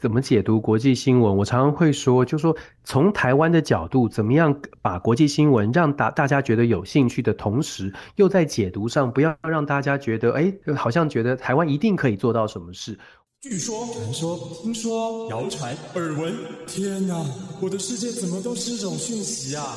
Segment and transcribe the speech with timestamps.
[0.00, 1.36] 怎么解读国际新闻？
[1.36, 12.98] 我常常会说，就说从台湾的角度，怎么样把国际新闻让大大家觉得有兴趣的同时，又在解读上不要让大家觉得，哎，好像觉得台湾一定可以做到什么事。
[13.42, 16.34] 据说、传说、听说、谣传、耳闻，
[16.66, 17.22] 天哪，
[17.60, 19.76] 我的世界怎么都是这种讯息啊？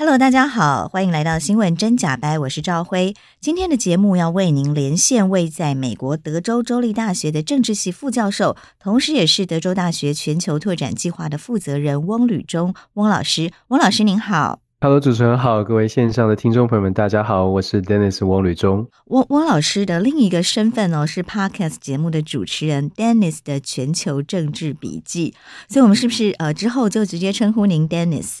[0.00, 3.16] Hello，大家好，欢迎来到新闻真假掰，我是赵辉。
[3.40, 13.50] 今天的节目要为您连线位在美国德州州立大学的政治系副教授，同时也是德州大学全球拓展计划的负责人翁吕中翁老师。
[13.70, 14.60] 翁老师您好。
[14.80, 18.88] Hello，主持人好，各位线上的听众朋友们，大家好，我是 Dennis 汪吕中。
[19.06, 25.34] 汪汪老师的另一个身份呢，是 Podcast 节目的主持人，Dennis 的全球政治笔记。
[25.68, 28.38] 所以，我们是不是呃之后就直接称呼您 Dennis？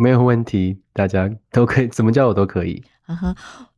[0.00, 2.82] 没有问题，大家都可以，怎么叫我都可以。
[3.06, 3.34] 嗯哼，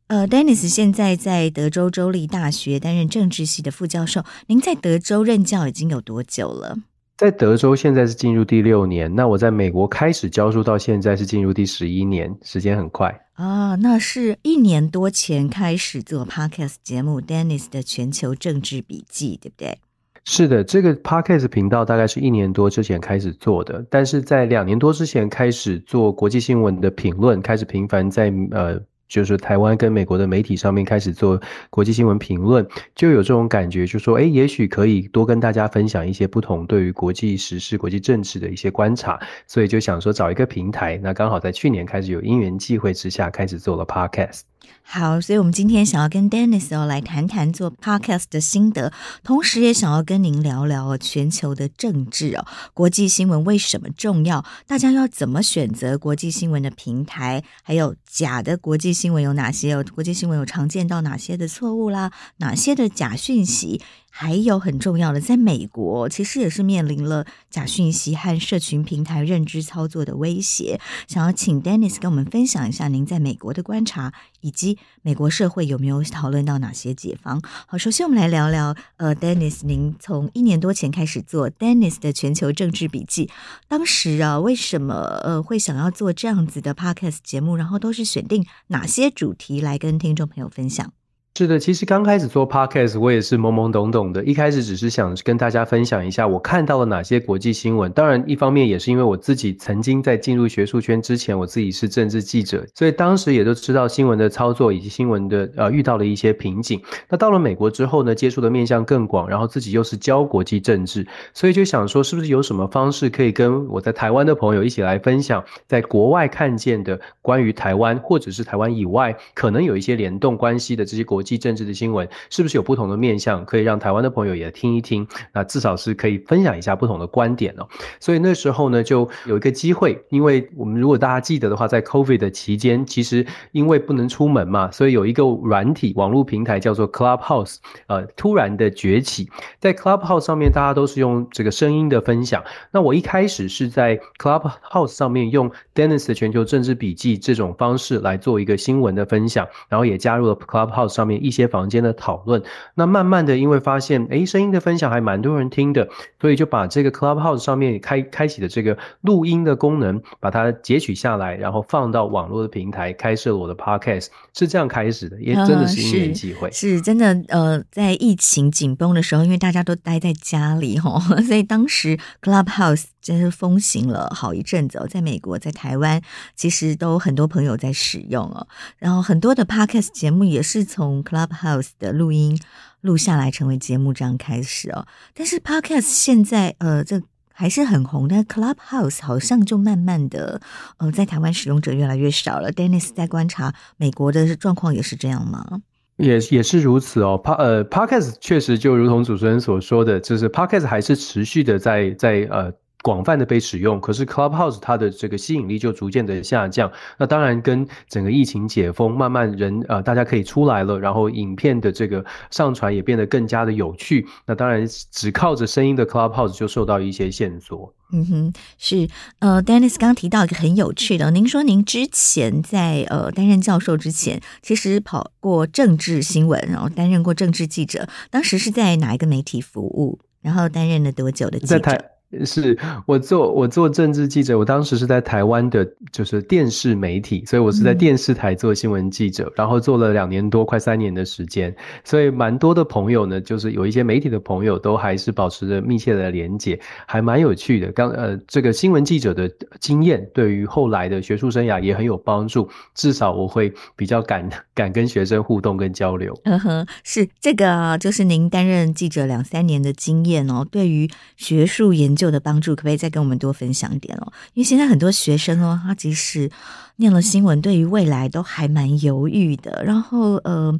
[0.07, 4.23] 呃，Dennis 现在在德州州立大学担任政治系的副教授。
[4.47, 6.77] 您在德州任教已经有多久了？
[7.15, 13.75] 在德州现在是进入第六年，那我在美国开始教书到现在是进入第十一年，时间很快啊。
[13.75, 19.77] 那是一年多前开始做 Podcast 节目，Dennis 的全球政治笔记，对不对？
[20.25, 28.81] 是的，这个 Podcast 频道大概是一年多之前开始做的，但是在两年多之前开始做国际新闻的评论，开始频繁在呃。
[29.09, 44.39] 就是台湾跟美国的媒体上面开始做国际新闻评论，就有这种感觉，就说，诶，也许可以多跟大家分享一些不同对于国际时事、国际政治的一些观察，所以就想说找一个平台，那刚好在去年开始有因缘际会之下开始做了 Podcast。
[44.81, 48.91] 好，所以我们今天想要跟 Dennis 哦来谈谈做 Podcast 的心得，
[49.23, 54.45] 同时也想要跟您聊聊哦全球的政治哦，国际新闻为什么重要？
[54.67, 57.43] 大家要怎么选择国际新闻的平台？
[57.63, 59.73] 还有假的国际新闻有哪些？
[59.73, 62.11] 哦国际新闻有常见到哪些的错误啦？
[62.37, 63.81] 哪些的假讯息？
[64.15, 70.79] 还有很重要的，在美国其实也是面临了假讯息和社群平台认知操作的威胁。
[71.07, 77.41] 想要请 Dennis 跟我们分享一下您在美国的观察，以及美国社会有没有讨论到哪些解方？
[77.65, 83.31] 好，首先我们来聊聊，呃，Dennis，您从一年多前开始做 Dennis 的全球政治笔记，
[83.67, 84.93] 当时啊，为什么
[85.23, 87.55] 呃会想要做这样子的 Podcast 节目？
[87.55, 90.93] 然后都是选定哪些主题来跟听众朋友分享？
[91.35, 94.23] 是的，其实刚开始做 Podcast，我也是懵懵懂懂的。
[94.23, 97.91] 一开始只是想跟大家分享一下我看到了哪些国际新闻。
[97.91, 106.79] 当然，一方面也是因为我自己曾经在进入学术圈之前，我自己是政治记者，所以当时也都知道新闻的操作以及新闻的呃遇到了一些瓶颈。
[107.09, 125.07] 那到了美国之后呢，接触的面向更广，然后自己又是教国际政治，所以就想说，是不是有什么方式可以跟我在台湾的朋友一起来分享，在国外看见的关于台湾或者是台湾以外可能有一些联动关系的这些国际政治的新闻是不是有不同的面向，可以让台湾的朋友也听一听？
[125.33, 127.67] 那至少是可以分享一下不同的观点哦。
[127.99, 137.57] 所以那时候呢，就有一个机会，因为我们如果大家记得的话，在 COVID 的期间，其实因为不能出门嘛，所以有一个软体网络平台叫做 Clubhouse，
[137.87, 139.29] 呃，突然的崛起。
[139.59, 142.43] 在 Clubhouse 上面，大家都是用这个声音的分享。
[142.71, 151.43] 那我一开始是在 Clubhouse 上面用 Dennis 的全球政治笔记这种方式来做一个新闻的分享，然后也加入了 Clubhouse 上面一些。
[151.53, 152.41] 房间的讨论，
[152.73, 155.87] 那慢慢的因为发现，诶，声音的分享还蛮多人听的，
[156.19, 167.13] 所以就把这个 Clubhouse 上面开开启的这个录音的功能，把它截取下来，然后放到网络的平台，开设了我的 Podcast，是这样开始的，也真的是因缘际会，是，是真的。
[167.27, 176.01] 呃，在疫情紧绷的时候，因为大家都待在家里吼， 所以当时 Clubhouse 真是风行了好一阵子哦，在美国，在台湾，
[176.35, 178.47] 其实都很多朋友在使用哦，
[178.79, 182.39] 然后很多的 Podcast 节目也是从 Clubhouse 的录音
[182.79, 187.01] 录下来成为节目这样开始哦，但是 Podcast 现在呃这
[187.33, 190.39] 还是很红，但 Clubhouse 好像就慢慢的
[190.77, 192.51] 呃在台湾使用者越来越少了。
[192.53, 195.61] Dennis 在观察美国的状况也是这样吗？
[195.97, 197.21] 也也是如此哦。
[197.23, 202.53] Pa 呃 Podcast 确实就如同主持人所说的，就是 Podcast 还是持续的在在呃。
[202.83, 206.69] 广泛的被使用，可是 Clubhouse 它的这个吸引力就逐渐的下降。
[206.97, 214.05] 那当然跟整个疫情解封，慢慢人呃大家可以出来了，然后影片的这个上传也变得更加的有趣。
[214.27, 217.73] 那当然只靠着声音的 Clubhouse 就受到一些限索。
[217.93, 218.87] 嗯哼，是
[219.19, 229.99] 呃，Dennis 刚提到一个很有趣的，您说您之前在呃担任教授之前，其实跑过政治新闻，然后担任过政治记者，当时是在哪一个媒体服务？
[230.21, 231.92] 然后担任了多久的记者？
[232.25, 247.71] 是我做我做政治记者，我当时是在台湾的，就是电视媒体，所以我是在电视台做新闻记者，嗯、然后做了两年多，快三年的时间，所以蛮多的朋友呢，就是有一些媒体的朋友都还是保持着密切的连接，还蛮有趣的。
[247.71, 249.27] 刚呃，这个新闻记者的
[249.59, 256.13] 经验对于后来的学术生涯也很有帮助，至少我会比较敢敢跟学生互动跟交流。
[256.25, 260.87] 嗯哼，是这个就是您担任记者两三年的经验哦，对于
[261.17, 262.02] 学术研究。
[262.03, 264.11] 有的帮助，可不可以再跟我们多分享一点哦？
[264.33, 266.29] 因为现在很多学生哦，他即使
[266.75, 269.63] 念了新闻，对于未来都还蛮犹豫的。
[269.63, 270.59] 然后，呃，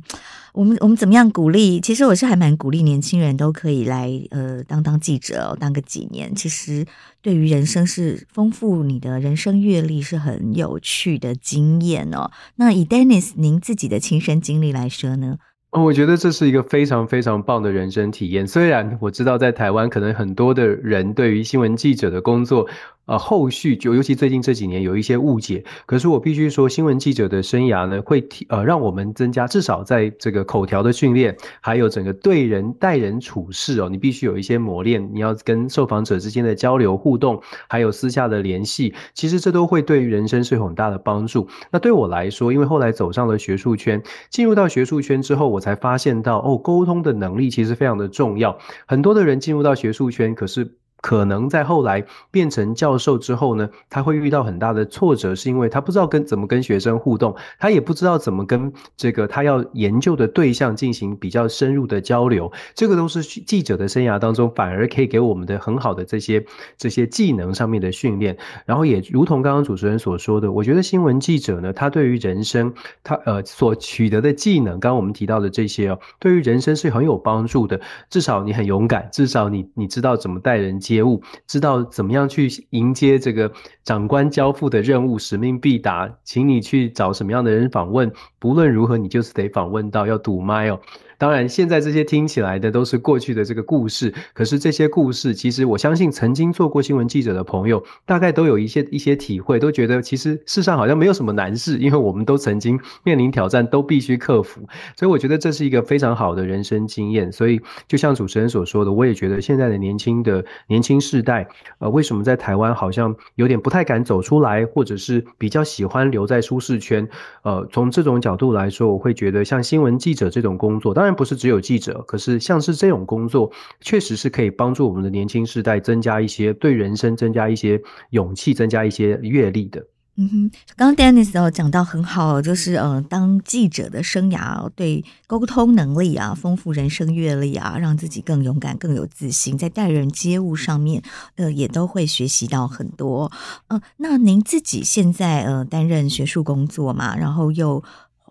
[0.53, 1.79] 我们我们怎么样鼓励？
[1.81, 6.33] 其实我是还蛮鼓励年轻人都可以来呃当当记者，当个几年。
[6.35, 6.85] 其实
[7.21, 12.31] 对于人生是丰富你的人生阅历，是很有趣的经验哦。
[12.55, 15.37] 那以 Dennis 您自己的亲身经历来说呢？
[15.73, 18.45] 我觉得这是一个非常非常棒的人生体验。
[18.45, 22.67] 虽然我知道在台湾可能很多的人对于新闻记者的工作，
[23.05, 41.47] 呃，后续就尤其最近这几年有一些误解，可是我必须说，新闻记者的生涯呢，会提呃让我们增加至少在这个口条的训练，还有整个对人待人处事哦，你必须有一些磨练，你要跟受访者之间的交流互动，还有私下的联系，其实这都会对于人生是有很大的帮助。
[41.71, 48.57] 那对我来说，因为后来走上了学术圈，进入到学术圈之后，我才发现到哦，沟通的能力其实非常的重要。
[48.85, 50.77] 很多的人进入到学术圈，可是。
[51.03, 52.01] 可能在后来
[52.31, 62.49] 变成教授之后呢，他会遇到很大的挫折，是因为他不知道跟怎么跟学生互动，他也不知道怎么跟这个他要研究的对象进行比较深入的交流。
[62.73, 66.45] 这个都是记者的生涯当中反而可以给我们的很好的这些
[66.77, 68.37] 这些技能上面的训练。
[68.65, 72.73] 然后也如同刚刚主持人所说的，我觉得新闻记者呢，他对于人生
[73.03, 77.77] 他呃所取得的技能，刚刚我们提到的这些哦，对于人生是很有帮助的。
[78.09, 80.92] 至少你很勇敢，至少你你知道怎么待人接。
[80.93, 83.51] 业务知道怎么样去迎接这个
[83.83, 90.79] 长官交付的任务，使命必达，请你去找什么样的人访问，不论如何，你就是得访问到，要堵麦哦。
[91.23, 104.67] 当然，现在这些听起来的都是过去的这个故事，可是这些故事，其实我相信曾经做过新闻记者的朋友，大概都有一些一些体会，都觉得其实世上好像没有什么难事，因为我们都曾经面临挑战，都必须克服。
[104.97, 107.31] 所以我觉得这是一个非常好的人生经验。
[107.31, 111.47] 所以就像主持人所说的，我也觉得现在的年轻的年轻世代，
[111.79, 117.07] 呃，为什么在台湾好像有点不太敢走出来，或者是比较喜欢留在舒适圈？
[117.43, 121.12] 呃，从这种角度来说，我会觉得像新闻记者这种工作，当然。
[121.13, 123.51] 不是只有记者，可是像是这种工作，
[123.81, 129.85] 确实是可以帮助我们的年轻世代增加一些对人生增加一些勇气，增加一些阅历的。
[130.15, 141.01] 嗯哼，刚刚 Dennis 哦讲到很好，就是呃，当记者的生涯对沟通能力啊，丰富人生阅历啊，让自己更勇敢、更有自信，在待人接物上面，
[141.37, 143.31] 呃，也都会学习到很多。
[143.69, 147.83] 呃，那您自己现在呃担任学术工作嘛，然后又。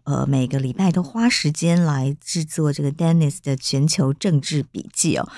[0.05, 5.29] 呃，每个礼拜都花时间来制作这个 Dennis 的全球政治笔记哦。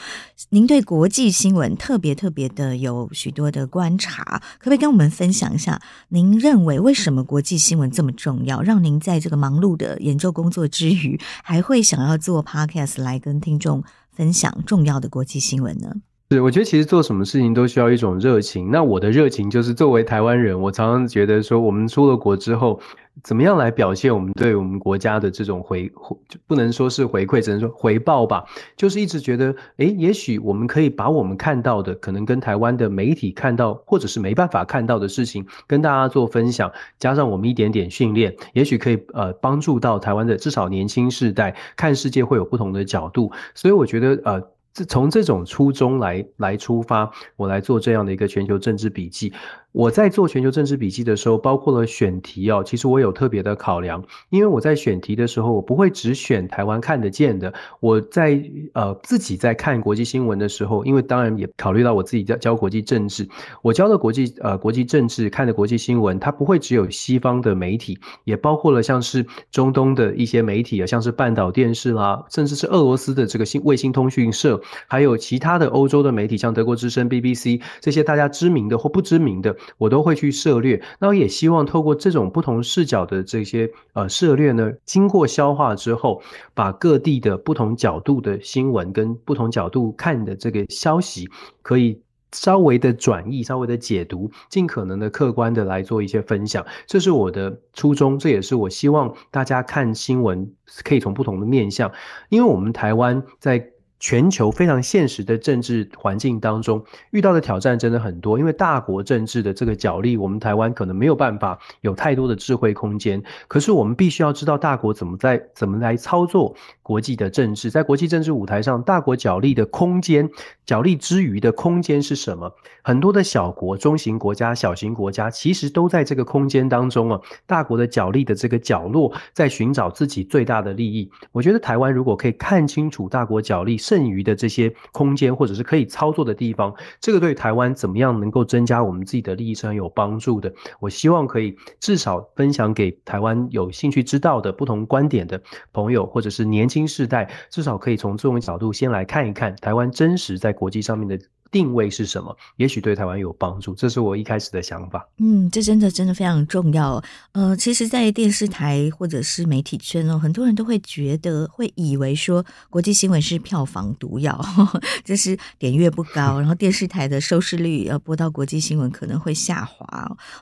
[0.50, 5.80] 您对国际新闻特别特别的有许多的观察，可不可以跟我们分享一下？
[6.08, 15.92] 您认为为什么国际新闻这么重要，让您在这个忙碌的研究工作之余，还会想要做 Podcast 来跟听众分享重要的国际新闻呢？
[16.30, 18.70] 是，我觉得其实做什么事情都需要一种热情。
[18.70, 22.80] 那我的热情就是作为台湾人，我常常觉得说，我们出了国之后，
[23.22, 28.44] 怎么样来表现我们对我们国家的这种回回，就不能说是回馈，只能说回报吧。
[28.76, 43.30] 就是一直觉得，诶，也许我们可以把我们看到的，可能跟台湾的媒体看到，或者是没办法看到的事情，跟大家做分享，加上我们一点点训练，也许可以呃帮助到台湾的至少年轻世代看世界会有不同的角度。
[43.54, 44.42] 所以我觉得呃。
[44.76, 49.32] 这从这种初衷来来出发，我来做这样的一个全球政治笔记。
[49.74, 57.52] 我在做全球政治笔记的时候，包括了选题哦，其实我有特别的考量，因为我在选题的时候，我不会只选台湾看得见的。
[57.80, 58.40] 我在
[58.74, 63.28] 呃自己在看国际新闻的时候，因为当然也考虑到我自己教教国际政治，
[63.62, 79.56] 我教的国际呃国际政治看的国际新闻，它不会只有西方的媒体，也包括了像是中东的一些媒体啊，像是半岛电视啦，甚至是俄罗斯的这个新卫星通讯社，还有其他的欧洲的媒体，像德国之声 BBC 这些大家知名的或不知名的。
[79.78, 86.22] 我都会去涉猎，那我也希望透过这种不同视角的这些呃涉猎呢，经过消化之后，
[86.54, 91.28] 把各地的不同角度的新闻跟不同角度看的这个消息，
[91.62, 92.00] 可以
[92.32, 96.64] 稍微的转译、稍微的解读，尽可能的客观的来做一些分享。
[96.86, 100.50] 这是我的初衷，这也是我希望大家看新闻
[100.82, 101.92] 可以从不同的面向，
[102.28, 103.70] 因为我们台湾在。
[104.04, 108.38] 全球非常现实的政治环境当中，遇到的挑战真的很多。
[108.38, 113.22] 因为大国政治的这个角力，我们台湾可能没有办法有太多的智慧空间。
[113.48, 120.30] 可是我们必须要知道大国怎么在怎么来操作国际的政治，在国际政治舞台上，大国角力的空间，
[120.66, 122.54] 角力之余的空间是什么？
[122.82, 127.18] 很多的小国、中型国家、小型国家，其实都在这个空间当中啊。
[127.46, 131.10] 大国的角力的这个角落，在寻找自己最大的利益。
[131.32, 140.52] 我觉得台湾如果可以看清楚大国角力，剩余的这些空间，或者是可以操作的地方，这个对台湾怎么样能够增加我们自己的利益是很有帮助的。
[140.80, 145.40] 我希望可以至少分享给台湾有兴趣知道的不同观点的
[145.72, 151.16] 朋友，或者是年轻新世代，至少可以从这种角度先来看一看台湾真实在国际上面的。
[151.54, 152.36] 定位是什么？
[152.56, 155.08] 也许对台湾有帮助，这是我一开始的想法。
[155.18, 157.00] 嗯，这真的真的非常重要。
[157.30, 169.86] 呃，其实，在电视台或者是媒体圈哦，很多人都会觉得，会以为说国际新闻是票房毒药，呵呵，就是点阅不高，然后电视台的收视率要播到国际新闻可能会下滑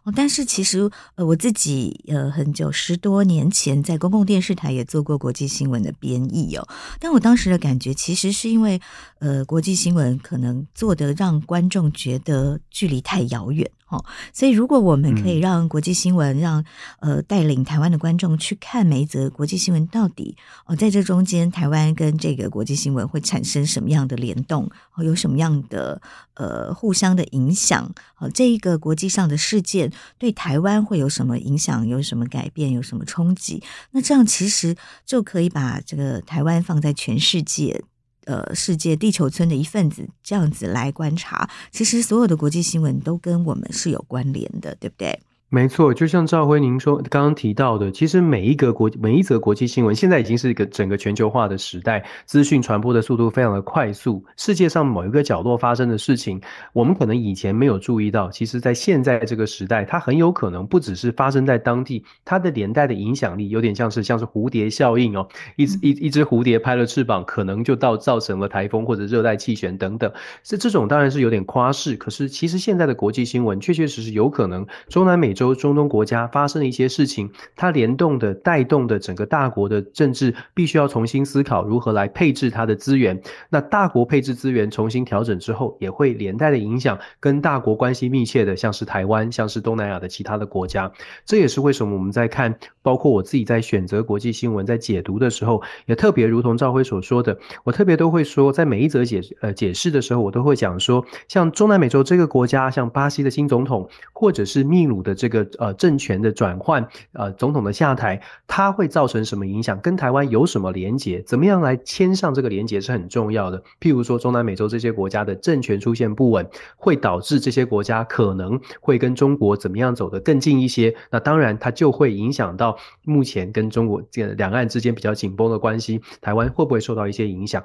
[0.04, 0.10] 哦。
[0.16, 6.66] 但是其实，呃，我自己呃很久十多年前在公共电视台也做过国际新闻的编译哦，
[6.98, 8.80] 但我当时的感觉其实是因为
[9.18, 11.01] 呃国际新闻可能做的。
[11.12, 16.64] 让观众觉得距离太遥远哦，所以如果我们可以让国际新闻，让
[17.00, 26.00] 呃带领台湾的观众去看每一则国际新闻，到底哦在这中间，台湾跟这个国际新闻会产生什么样的联动，哦有什么样的
[26.34, 27.92] 呃互相的影响？
[28.16, 31.86] 哦，这一个国际上的事件对台湾会有什么影响？
[31.86, 32.72] 有什么改变？
[32.72, 33.62] 有什么冲击？
[33.90, 37.82] 那这样其实就可以把这个台湾放在全世界。
[38.24, 45.18] 呃，世界地球村的一份子，这样子来观察，其实所有的国际新闻都跟我们是有关联的，对不对？
[45.54, 54.24] 没错，就像赵辉您说刚刚提到的，其实每一个国每一则国际新闻，现在已经是一个整个全球化的时代，资讯传播的速度非常的快速。
[54.38, 56.40] 世界上某一个角落发生的事情，
[56.72, 70.10] 我们可能以前没有注意到，其实在现在这个时代，它很有可能不只是发生在当地，它的连带的影响力有点像是像是蝴蝶效应哦，一一一只蝴蝶拍了翅膀，可能就到造成了台风或者热带气旋等等。
[70.44, 75.41] 是这种当然是有点夸饰，可是其实现在的国际新闻确确实实有可能中南美洲。
[75.42, 83.20] 洲中东国家发生的一些事情，它联动的、带动的整个大国的政治，必须要重新思考如何来配置它的资源。
[83.50, 90.92] 那大国配置资源重新调整之后，也会连带的影响跟大国关系密切的，像是台湾、像是东南亚的其他的国家。
[91.24, 105.32] 这也是为什么我们在看，包括我自己在选择国际新闻在解读的时候，也特别如同赵辉所说的，我特别都会说，在每一则解呃解释的时候，我都会讲说，像中南美洲这个国家，像巴西的新总统，或者是秘鲁的这。
[105.32, 109.80] 个呃政权的转换，呃总统的下台，它会造成什么影响？
[109.80, 111.22] 跟台湾有什么连结？
[111.22, 113.62] 怎么样来牵上这个连结是很重要的。
[113.80, 116.46] 譬如说，中南美洲这些国家的政权出现不稳，
[116.76, 120.94] 会导致这些国家可能会跟中国怎么样走得更近一些。
[121.10, 122.71] 那当然，它就会影响到
[123.04, 125.98] 目前跟中国这两岸之间比较紧绷的关系。
[126.20, 127.64] 台湾会不会受到一些影响？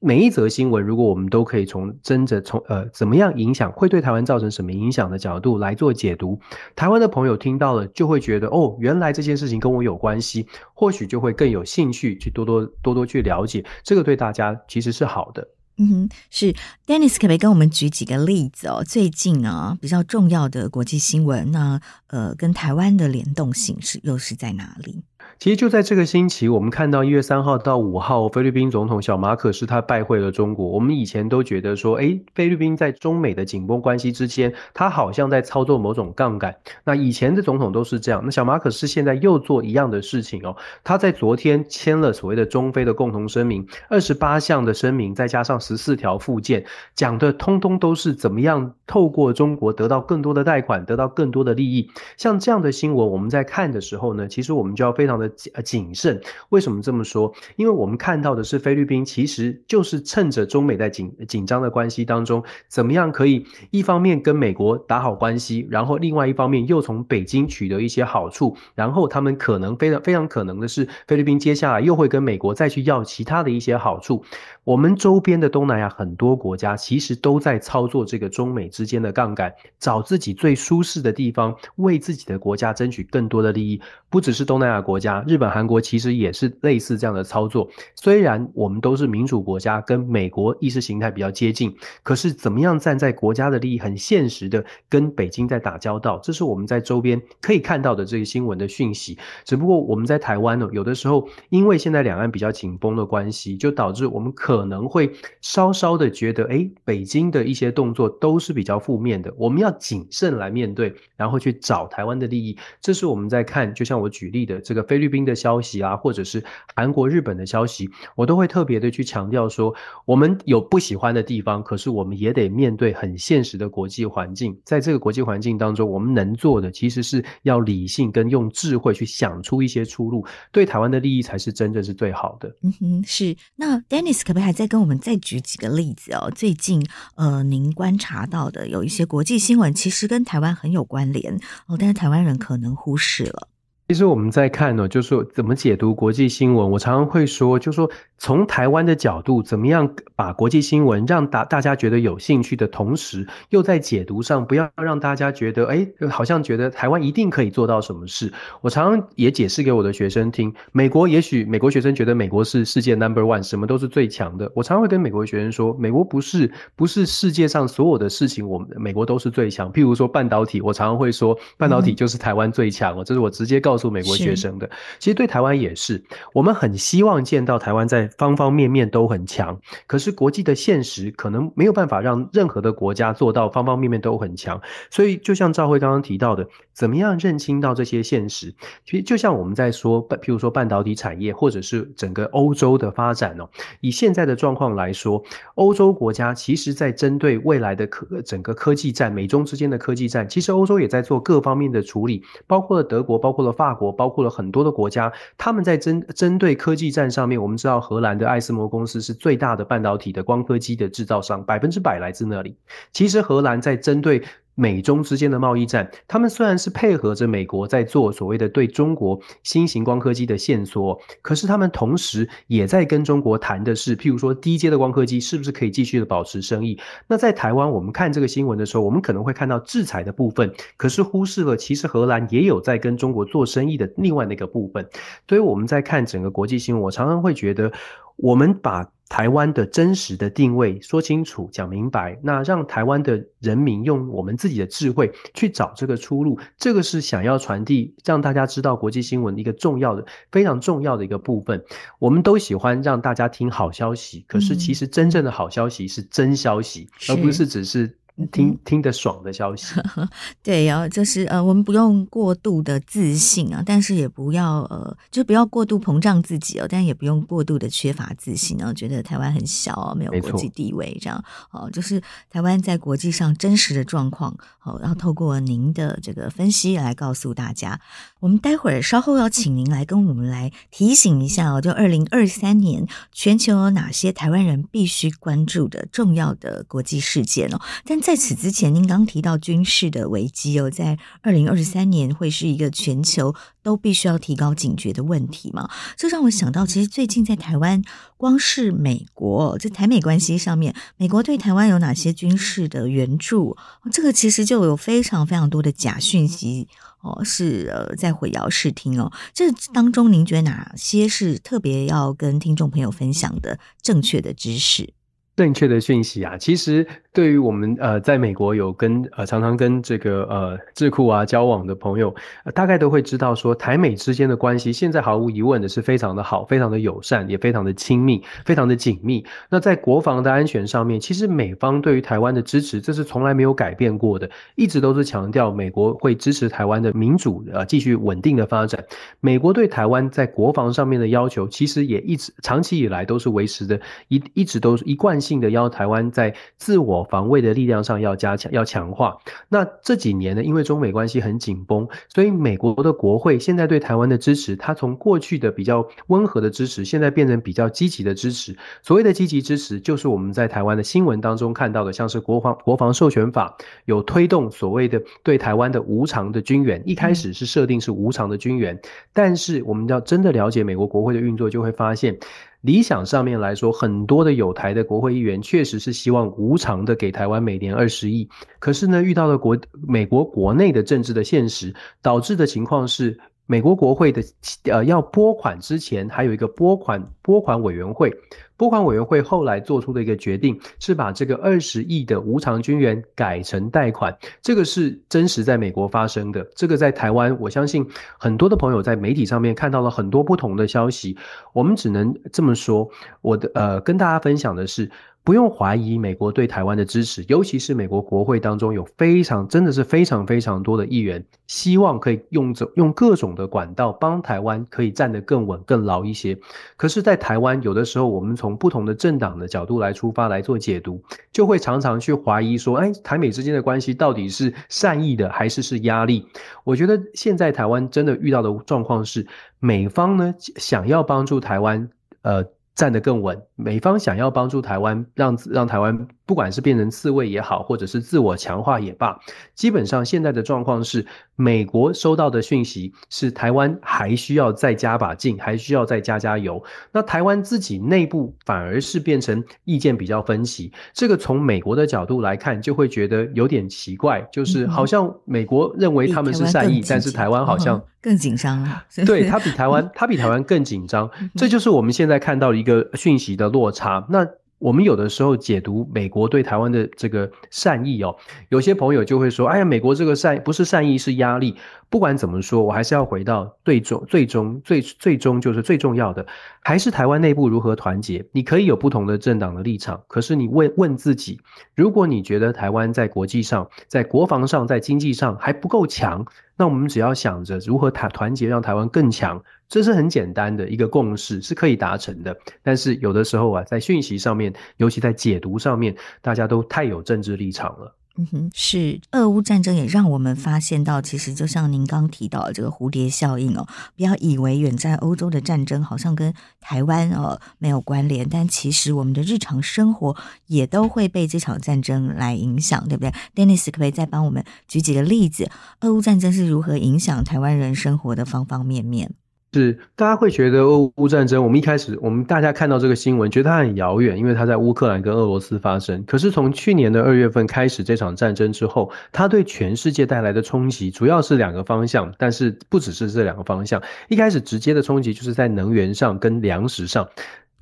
[0.00, 6.40] 每一则新闻，如果我们都可以从真的从呃怎么样影响，会对台湾造成什么影响的角度来做解读，
[6.74, 7.02] 台湾。
[7.02, 15.48] 的朋友听到了就会觉得哦，原来这件事情跟我有关系，或许就会更有兴趣去多多多多去了解，这个对大家其实是好的。
[15.78, 16.54] 嗯哼，是
[16.86, 18.84] Dennis 可不可以跟我们举几个例子哦？
[18.84, 25.02] 最近呢比较重要的国际新闻，那呃跟台湾的联动性是又是在哪里？
[25.42, 30.68] 其实就在这个星期，我们看到一月三号到五号，菲律宾总统小马可是他拜会了中国。
[30.68, 36.54] 我们以前都觉得说，诶，菲律宾在中美的紧绷关系之间，他好像在操作某种杠杆。
[36.84, 38.22] 那以前的总统都是这样。
[38.24, 40.54] 那小马可是现在又做一样的事情哦。
[40.84, 51.90] 他在昨天签了所谓的中非的共同声明，二十八项的声明，再加上十四条附件，讲的通通都是怎么样透过中国得到更多的贷款，得到更多的利益。
[52.16, 55.31] 像这样的新闻，我们在看的时候呢，其实我们就要非常的
[55.64, 56.20] 谨慎。
[56.50, 57.32] 为什么这么说？
[57.56, 74.24] 因为我们看到的是菲律宾，其实就是趁着中美在紧紧张的关系当中，怎么样可以一方面跟美国打好关系，然后另外一方面又从北京取得一些好处，然后他们可能非常非常可能的是，菲律宾接下来又会跟美国再去要其他的一些好处。
[74.64, 83.80] 我们周边的东南亚很多国家其实都在操作这个中美之间的杠杆，找自己最舒适的地方，为自己的国家争取更多的利益。
[84.08, 87.68] 不只是东南亚国家，日本、韩国其实也是类似这样的操作。
[87.94, 99.18] 虽然我们都是民主国家，跟美国意识形态比较接近，可是怎么样站在国家的利益，很现实的跟北京在打交道，这是我们在周边可以看到的这个新闻的讯息。
[99.44, 112.56] 只不过我们在台湾呢，有的时候因为现在两岸比较紧绷的关系，就导致我们可能会稍稍的觉得，诶，北京的一些动作都是比较负面的，我们要谨慎来面对，然后去找台湾的利益。
[112.80, 116.44] 这是我们在看，就像我举例的这个菲律宾的消息啊，或者是
[116.76, 124.56] 韩国、日本的消息，我都会特别的去强调说，我们有不喜欢的地方，可是我们也得面对很现实的国际环境。
[124.64, 132.48] 在这个国际环境当中，我们能做的其实是要理性跟用智慧去想出一些出路，对台湾的利益才是真正是最好的。
[132.62, 133.34] 嗯哼，是。
[133.56, 134.42] 那 Dennis 可不可以？
[134.42, 136.30] 还再跟我们再举几个例子哦。
[136.34, 141.34] 最近呃，您观察到的有一些国际新闻，其实跟台湾很有关联
[141.66, 143.48] 哦，但是台湾人可能忽视了。
[143.92, 146.70] 其实我们在看呢，就是说怎么解读国际新闻。
[146.70, 158.32] 我常常会说，就是说从台湾的角度，怎么样把国际新闻让大大家觉得有兴趣的同时，又在解读上不要让大家觉得，哎，好像觉得台湾一定可以做到什么事。
[158.62, 164.50] 我常常也解释给我的学生听，美国也许美国学生觉得美国是世界 number one，什么都是最强的。
[164.54, 169.70] 我常常会跟美国学生说，美国不是不是世界上所有的事情，我们美国都是最强。
[169.70, 173.81] 譬如说半导体，我常常会说，半导体就是台湾最强哦，这是我直接告诉。
[173.82, 174.70] 做美国学生的，
[175.00, 176.00] 其实对台湾也是，
[176.32, 179.58] 我们很希望见到台湾在方方面面都很强。
[179.88, 184.60] 可是国际的现实可能没有办法让任何的国家做到方方面面都很强。
[184.88, 188.54] 所以就像赵辉刚刚提到的，怎么样认清到这些现实？
[188.86, 193.48] 其实就像我们在说，譬如说半导体产业，或者是整个欧洲的发展哦。
[193.80, 195.20] 以现在的状况来说，
[195.56, 203.61] 欧洲国家其实在针对未来的科整个科技战，美中之间的科技战，其实欧洲也在做各方面的处理，包括了德国，包括了法。
[203.62, 212.56] 法国包括了很多的国家，他们在针针对科技战上面，我们知道荷兰的艾斯摩公司是最大的半导体的光刻机的制造商，百分之百来自那里。
[212.90, 214.20] 其实荷兰在针对
[214.54, 226.78] 美中之间的贸易战，他们虽然是配合着美国在做所谓的对中国新型光刻机的线索，可是他们同时也在跟中国谈的是，譬如说低阶的光刻机是不是可以继续的保持生意。
[227.06, 234.86] 那在台湾，我们看这个新闻的时候，我们可能会看到制裁的部分，可是忽视了其实荷兰也有在跟中国做生意的另外那个部分。
[235.28, 237.72] 所以我们在看整个国际新闻，我常常会觉得，
[238.16, 238.88] 我们把。
[239.12, 251.62] 台湾的真实的定位说清楚、讲明白，那让台湾的人民用我们自己的智慧去找这个出路，这个是想要传递，让大家知道国际新闻一个重要的、非常重要的一个部分。
[251.98, 257.98] 我们都喜欢让大家听好消息，可是其实真正的好消息是真消息，嗯、而不是只是。
[258.30, 259.74] 听听得爽的消息，
[260.42, 271.24] 对，然后就是呃，我们不用过度的自信啊，但是也不要呃，就不要过度膨胀自己哦，但也不用过度的缺乏自信啊，觉得台湾很小啊，没有国际地位这样。
[271.50, 277.80] 哦，就是台湾在国际上真实的状况哦，然后透过您的这个分析来告诉大家。
[278.22, 295.68] 我们待会儿稍后要请您来跟我们来提醒一下哦，就二零二三年全球有哪些台湾人必须关注的重要的国际事件哦，但在此之前，您刚提到军事的危机哦，在二零二三年会是一个全球都必须要提高警觉的问题嘛？
[295.96, 297.82] 这让我想到，其实最近在台湾，
[298.16, 303.56] 光是美国在台美关系上面，美国对台湾有哪些军事的援助？
[303.90, 306.68] 这个其实就有非常非常多的假讯息
[307.02, 309.12] 哦，是呃在混淆视听哦。
[309.34, 314.94] 这当中，您觉得哪些是特别要跟听众朋友分享的正确的知识？
[315.34, 322.14] 正确的讯息啊，其实对于我们呃，在美国有跟呃常常跟这个呃智库啊交往的朋友，
[322.54, 329.24] 大概都会知道说，台美之间的关系现在毫无疑问的是非常的好，非常的友善，也非常的亲密，非常的紧密。
[329.48, 338.84] 那在国防的安全上面，其实美方对于台湾的支持，这是从来没有改变过的，一直都是强调美国会支持台湾的民主呃继续稳定的发展。
[339.20, 349.16] 美国对台湾在国防上面的要求，其实也一直长期以来都是维持的，一一直都是一贯性的要台湾在自我防卫的力量上要加强、要强化。
[349.48, 358.56] 那这几年呢，因为中美关系很紧绷，所以美国的国会现在对台湾的支持，它从过去的比较温和的支持，现在变成比较积极的支持。
[358.82, 368.78] 所谓的积极支持，就是我们在台湾的新闻当中看到的，像是国防国防授权法有推动所谓的对台湾的无偿的军援，一开始是设定是无偿的军援，
[369.12, 372.18] 但是我们要真的了解美国国会的运作，就会发现。
[372.62, 383.20] 理想上面来说，很多的有台的国会议员确实是希望无偿的给台湾每年二十亿，可是呢，遇到了国美国国内的政治的现实，导致的情况是。
[383.46, 384.22] 美国国会的
[384.64, 388.10] 呃要拨款之前，还有一个拨款拨款委员会，
[388.56, 396.42] 拨款委员会后来做出的一个决定，是把这个二十亿的无偿军援改成贷款，这个是真实在美国发生的。
[396.54, 397.86] 这个在台湾，我相信
[398.18, 401.16] 很多的朋友在媒体上面看到了很多不同的消息，
[401.52, 402.88] 我们只能这么说。
[403.20, 404.90] 我的呃跟大家分享的是。
[405.24, 416.36] 不用怀疑美国对台湾的支持，尤其是美国国会当中有非常真的是非常非常多的议员，希望可以用这用各种的管道帮台湾可以站得更稳更牢一些。
[416.76, 421.00] 可是，在台湾有的时候，我们从不同的政党的角度来出发来做解读，
[421.32, 426.26] 就会常常去怀疑说，哎，台美之间的关系到底是善意的还是是压力？
[426.64, 429.24] 我觉得现在台湾真的遇到的状况是，
[429.60, 431.88] 美方呢想要帮助台湾，
[432.22, 432.44] 呃。
[432.74, 439.18] 站得更稳，美方想要帮助台湾，让让台湾不管是变成刺猬也好，或者是自我强化也罢，
[439.54, 446.62] 基本上现在的状况是，美国收到的讯息是台湾还需要再加把劲，还需要再加加油。
[446.92, 457.80] 那台湾自己内部反而是变成意见比较分歧，这个从美国的角度来看，就会觉得有点奇怪，就是好像美国认为他们是善意，但是台湾好像。
[458.02, 464.04] 更紧张了，对， 他比台湾，他比台湾更紧张，这就是我们现在看到的一个讯息的落差。
[464.08, 464.26] 那
[464.58, 468.16] 我们有的时候解读美国对台湾的这个善意哦，
[468.48, 471.56] 有些朋友就会说：“哎呀，美国这个善不是善意，是压力。”
[471.92, 476.26] 不管怎么说，我还是要回到最终、最终、最最终就是最重要的，
[476.62, 478.24] 还是台湾内部如何团结。
[478.32, 481.38] 你可以有不同的政党的立场，可是你问问自己，
[481.74, 486.24] 如果你觉得台湾在国际上、在国防上、在经济上还不够强，
[486.56, 492.34] 那我们只要想着如何团团结，让台湾更强，这是很简单的一个共识，是可以达成的。
[492.62, 497.94] 但是有的时候啊，在讯息上面，尤其在解读上面，大家都太有政治立场了。
[498.16, 510.14] 嗯哼，是俄乌战争也让我们发现到，其实就像您刚提到的这个蝴蝶效应哦，不要以为远在欧洲的战争好像跟台湾哦没有关联，但其实我们的日常生活
[510.46, 515.50] 也都会被这场战争来影响，对不对？Dennis 可不可以再帮我们举几个例子？
[515.80, 519.14] 俄乌战争是如何影响台湾人生活的方方面面？
[519.54, 526.02] 是，大家会觉得俄乌战争，我们一开始，我们大家看到这个新闻，觉得它很遥远，因为它在乌克兰跟俄罗斯发生。
[526.06, 533.82] 可是从去年的二月份开始这场战争之后，它对全世界带来的冲击主要是两个方向，但是不只是这两个方向。
[534.08, 537.06] 一开始直接的冲击就是在能源上跟粮食上。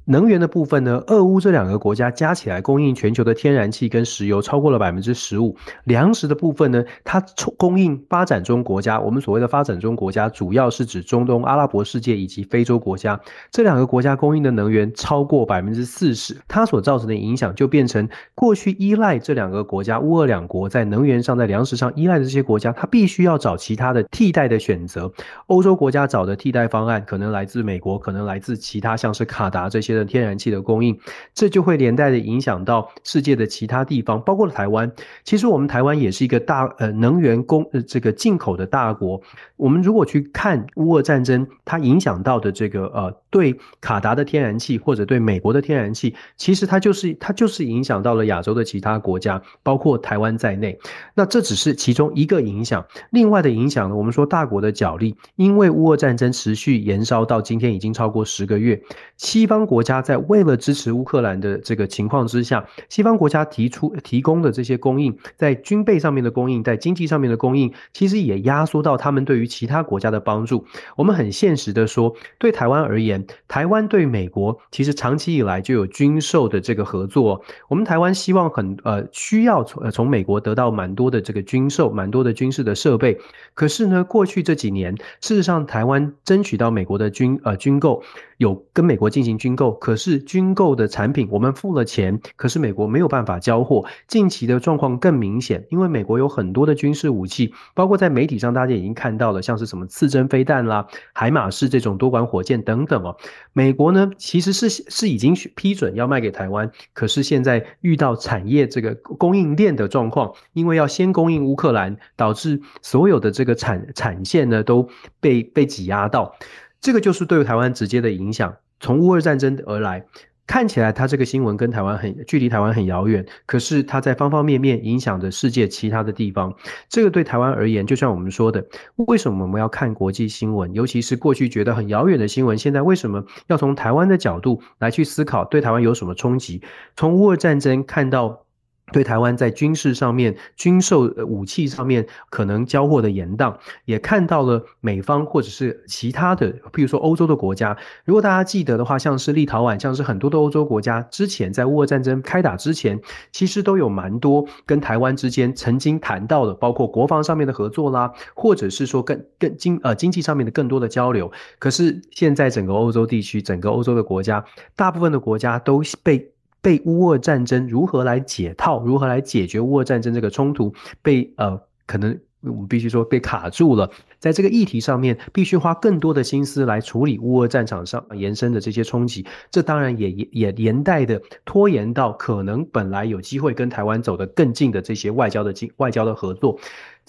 [0.07, 5.57] 能源的部分呢，俄乌这两个国家加起来供应全球的天然气跟石油超过了百分之十五。
[5.85, 7.25] 粮食的部分呢，它
[7.57, 13.21] 供应发展中国家，我们所谓的发展中国家，主要是指中东、阿拉伯世界以及非洲国家。
[13.53, 25.13] 这两个国家供应的能源超过百分之四十，它所造成的影响就变成过去依赖这两个国家，乌俄两国在能源上、在粮食上依赖的这些国家，它必须要找其他的替代的选择。
[25.47, 30.99] 欧洲国家找的替代方案可能来自美国，可能来自其他像是卡达这些天然气的供应，
[31.35, 34.93] 这就会连带的影响到世界的其他地方，包括了台湾。
[35.25, 39.21] 其实我们台湾也是一个大呃能源供呃这个进口的大国。
[39.57, 50.79] 我们如果去看乌俄战争，它影响到的这个呃对卡达的天然气或者对美国的天然气，其实它就是它就是影响到了亚洲的其他国家，包括台湾在内。
[51.15, 58.81] 那这只是其中一个影响，另外的影响呢，我们说大国的角力，因为乌俄战争持续延烧到今天已经超过十个月，
[59.17, 59.80] 西方国。
[59.81, 70.67] 国家在为了支持乌克兰的这个情况之下，西方国家提出提供的这些供应，在军备上面的供应，在经济上面的供应，其实也压缩到他们对于其他国家的帮助。
[70.97, 77.43] 我们很现实的说，对台湾而言，台湾对美国其实长期以来就有军售的这个合作。
[77.67, 83.19] 我们台湾希望很呃需要从呃从美国得到蛮多的这个军售，蛮多的军事的设备。
[83.55, 88.03] 可是呢，过去这几年，事实上台湾争取到美国的军呃军购。
[88.41, 93.85] 有跟美国进行军购，可是军购的产品我们付了钱，可是美国没有办法交货。
[94.07, 103.17] 近期的状况更明显，因为美国有很多的军事武器，包括在媒体上大家已经看到了，像是什么刺针飞弹啦、海马式这种多管火箭等等哦。
[103.53, 114.89] 美国呢其实是是已经批准要卖给台湾，可是现在遇到产业这个供应链的状况，因为要先供应乌克兰，导致所有的这个产产线呢都
[115.21, 116.35] 被被挤压到。
[116.81, 120.05] 这个就是对台湾直接的影响，从乌俄战争而来，
[120.47, 126.53] 看起来它这个新闻跟台湾很距离台湾很遥远，可是它在方方面面影响着世界其他的地方。
[126.89, 128.67] 这个对台湾而言，就像我们说的，
[128.97, 130.73] 为什么我们要看国际新闻？
[130.73, 136.63] 尤其是过去觉得很遥远的新闻，现在为什么要从台湾的角度来去思考，对台湾有什么冲击？
[136.97, 138.47] 从乌俄战争看到。
[138.93, 147.77] 对台湾在军事上面、军售武器上面可能交货的延宕，也看到了美方或者是其他的，比如说欧洲的国家。
[148.05, 153.01] 如果大家记得的话，像是立陶宛，像是很多的欧洲国家，之前在乌俄战争开打之前，
[153.33, 161.31] 其实都有蛮多跟台湾之间曾经谈到的，包括国防上面的合作啦，或者是说更更经呃经济上面的更多的交流。
[161.59, 166.30] 可是现在整个欧洲地区，整个欧洲的国家，大部分的国家都被。
[166.63, 186.59] 被乌俄战争如何来解套，如何来解决乌俄战争这个冲突，被呃可能我们必须说被卡住了，在这个议题上面必须花更多的心思来处理乌俄战场上延伸的这些冲击，这当然也也连带的拖延到可能本来有机会跟台湾走得更近的这些外交的经外交的合作。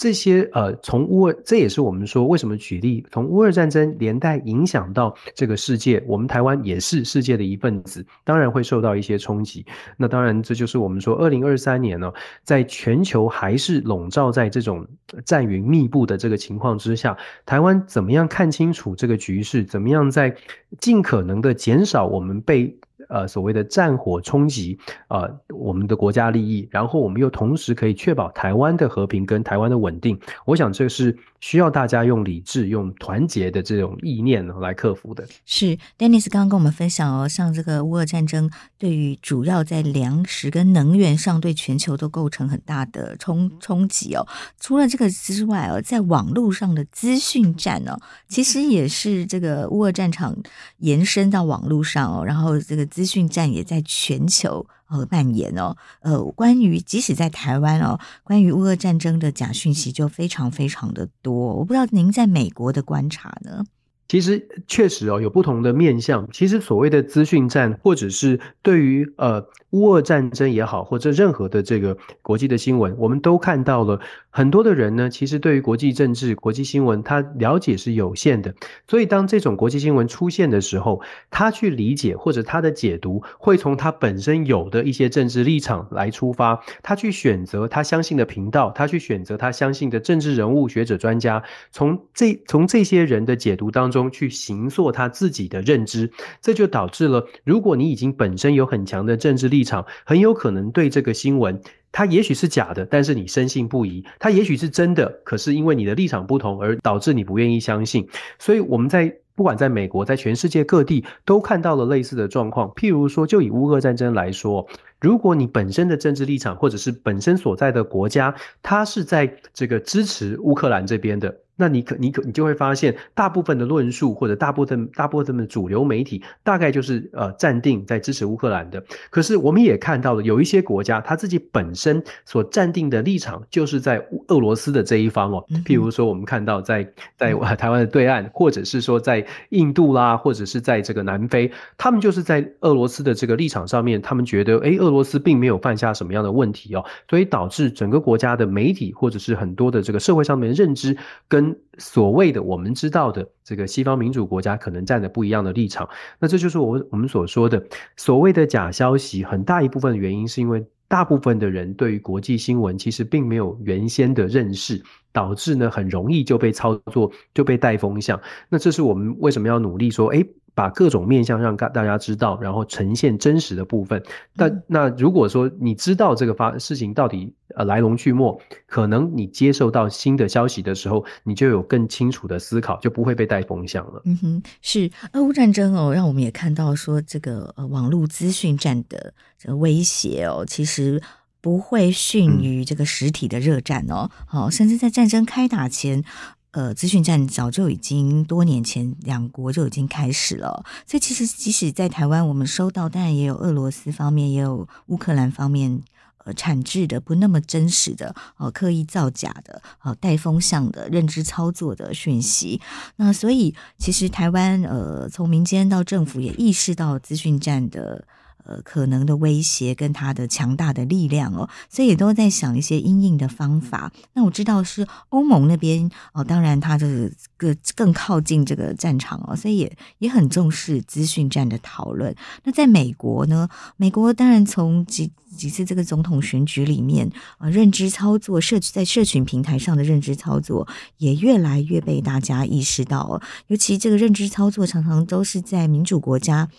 [0.01, 9.63] 这些呃，从乌俄，这也是我们说为什么举例，从乌俄战争连带影响到这个世界，我们台湾也是世界的一份子，当然会受到一些冲击。
[9.97, 12.11] 那当然，这就是我们说，二零二三年呢，
[12.43, 14.83] 在全球还是笼罩在这种
[15.23, 20.35] 战云密布的这个情况之下，台湾怎么样看清楚这个局势，怎么样在
[20.79, 22.75] 尽可能的减少我们被。
[23.11, 35.27] 呃，所谓的战火冲击，呃，我们的国家利益，然后我们又同时可以确保台湾的和平跟台湾的稳定，我想这是需要大家用理智、用团结的这种意念来克服的。
[35.45, 44.25] 是，Dennis 刚刚跟我们分享哦，像这个乌俄战争对于主要在粮食跟能源上对全球都构成很大的冲冲击哦。
[44.59, 50.33] 除了这个之外哦，在网络上的资讯战哦，其实也是这个乌俄战场
[50.77, 61.33] 延伸到网络上哦，然后这个资资讯战也在全球呃蔓延哦，呃，关于即使在台湾哦，关于乌俄战争的假讯息就非常非常的多。
[61.55, 63.65] 我不知道您在美国的观察呢？
[64.07, 66.27] 其实确实哦，有不同的面向。
[66.31, 69.43] 其实所谓的资讯战，或者是对于呃。
[69.71, 75.09] 乌俄战争也好，或者任何的这个国际的新闻，我们都看到了很多的人呢。
[75.09, 78.53] 其实对于国际政治、国际新闻，他了解是有限的。
[78.87, 91.41] 所以当这种国际新闻出现的时候，他去理解或者他的解读，会从他本身有的一些政治立场来出发，他去选择他相信的频道，他去选择他相信的政治人物、学者、专家，
[91.71, 101.61] 从这从这些人的解读当中去形塑他自己的认知，这就导致了，如果你已经本身有很强的政治立场，立场很有可能对这个新闻，
[101.91, 108.07] 它也许是假的，但是你深信不疑；它也许是真的，可是因为你的立场不同而导致你不愿意相信。
[108.39, 112.69] 所以我们在不管在美国，在全世界各地都看到了类似的状况。
[112.71, 114.67] 譬如说，就以乌俄战争来说，
[114.99, 121.35] 如果你本身的政治立场或者是本身所在的国家，它是在这个支持乌克兰这边的。
[121.61, 128.83] 那你可你可你就会发现，大部分的论述或者大部分大部分的主流媒体，大概就是呃站定在支持乌克兰的。
[129.11, 135.45] 可是我们也看到了，有一些国家他自己本身所站定的立场，就是在俄罗斯的这一方哦。
[135.63, 136.83] 譬如说，我们看到在
[137.15, 150.97] 在台湾的对岸，或者是说在印度啦，或者是在这个南非，他们就是在俄罗斯的这个立场上面，他们觉得诶，俄罗斯并没有犯下什么样的问题哦，所以导致整个国家的媒体或者是很多的这个社会上面的认知
[151.27, 151.50] 跟。
[151.77, 155.87] 所谓的我们知道的这个西方民主国家可能站的不一样的立场，
[156.19, 157.63] 那这就是我我们所说的
[157.97, 164.81] 所谓的假消息，很大一部分的原因是因为大部分的人对于国际新闻其实并没有原先的认识。
[165.13, 168.17] 导致呢，很容易就被操作，就被带风向。
[168.47, 174.03] 那这是我们为什么要努力说，诶，把各种面向让大大家知道，然后呈现真实的部分。
[174.35, 184.01] 但那如果说你知道这个发事情到底呃来龙去脉，可能你接受到新的消息的时候，你就有更清楚的思考，就不会被带风向了。
[184.05, 191.01] 嗯哼，是俄乌战争哦，让我们也看到说这个呃网络资讯战的这个威胁哦，其实
[191.39, 194.09] 不会逊于这个实体的热战哦。
[194.25, 196.03] 好、嗯，甚至在战争开打前。
[196.51, 205.81] 呃，资讯战早就已经多年前两国就已经开始了，所以其实即使在台湾，我们收到当然也有俄罗斯方面，也有乌克兰方面
[206.25, 212.59] 呃产制的不那么真实的呃刻意造假的呃带风向的认知操作的讯息。
[212.97, 218.05] 那所以其实台湾呃从民间到政府也意识到资讯战的。
[218.51, 223.89] 呃，可能的威胁跟他的强大的力量哦，所以也都在想一些阴影的方法。
[224.13, 232.13] 那我知道是欧盟那边哦，当然他的个更靠近这个战场哦，所以也也很重视资讯战的讨论。
[232.43, 246.49] 那在美国呢，美国当然从几几次这个总统选举里面啊，认知操作社在社群平台上的认知操作也越来越被大家意识到哦，尤其这个认知操作常常都是在民主国家。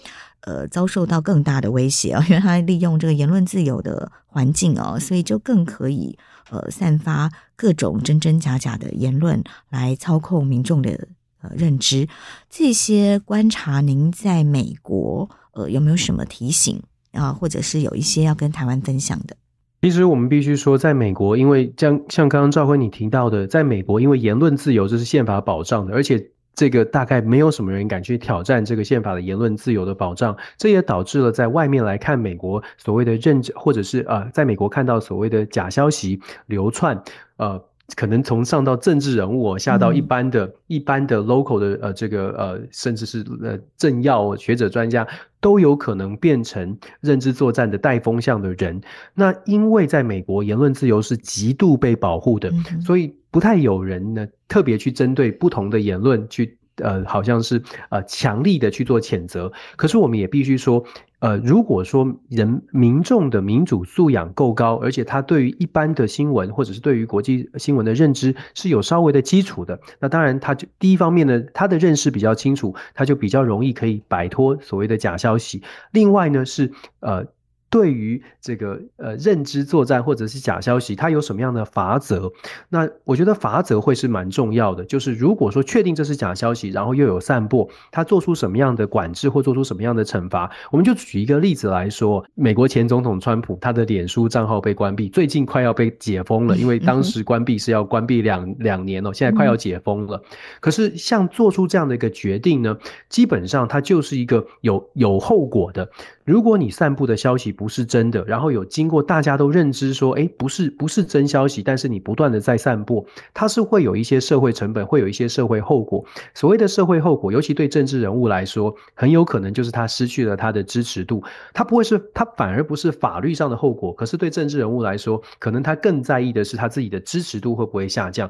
[0.43, 6.19] 呃，遭受到更大的威胁啊， 因为他利用这个言论自由的环境哦，所以就更可以
[6.51, 11.09] 呃散发各种真真假假的言论来操控民众的
[11.43, 12.09] 呃认知。
[12.51, 19.37] 这些观察，您在美国呃有没有什么提醒啊，或者是有一些要跟台湾分享的？
[19.83, 26.31] 其实我们必须说，在美国，因为像像刚刚赵辉你提到的，在美国，因为言论自由这是宪法保障的，而且。
[26.55, 37.03] 这个大概没有什么人敢去挑战这个宪法的言论自由的保障，这也导致了在外面来看美国所谓的认知，或者是呃，在美国看到所谓的假消息流窜，
[37.37, 37.63] 呃，
[37.97, 45.07] 可能从上到政治人物，下到一般的、嗯、一般的 local 的呃这个呃，甚至是呃政要学者专家，
[45.41, 48.81] 都有可能变成认知作战的带风向的人。
[49.15, 53.15] 那因为在美国言论自由是极度被保护的，嗯、所以。
[53.33, 59.53] 不太有人呢，特别去针对不同的言论去，呃，好像是呃强力的去做谴责。
[59.77, 60.85] 可是我们也必须说，
[61.21, 75.63] 呃，如果说人民众的民主素养够高，而且他对于一般的新闻或者是对于国际新闻的认知是有稍微的基础的，那当然他就第一方面呢，他的认识比较清楚，他就比较容易可以摆脱所谓的假消息。
[75.93, 77.27] 另外呢，是呃。
[77.73, 82.31] 对于这个呃认知作战或者是假消息，它有什么样的法则？
[82.69, 84.85] 那我觉得法则会是蛮重要的。
[84.85, 90.51] 就是如果说确定这是假消息，然后又有散播，他做出什么样的管制或做出什么样的惩罚？
[90.71, 100.23] 我们就举一个例子来说，美国前总统川普他的脸书账号被关闭，最近快要被解封了，因为当时关闭是要关闭两两年哦，现在快要解封了。
[100.61, 102.77] 可是像做出这样的一个决定呢，
[103.09, 105.91] 基本上它就是一个有有后果的。
[106.25, 116.05] 如果你散布的消息不是真的，然后有经过大家都认知说，诶，不是不是真消息，但是你不断的在散布，它是会有一些社会成本，会有一些社会后果。
[116.35, 121.23] 所谓的社会后果，尤其对政治人物来说，很有可能就是他失去了他的支持度。
[121.55, 128.29] 他不会是，他反而不是法律上的后果，可是对政治人物来说，可能他更在意的是他自己的支持度会不会下降。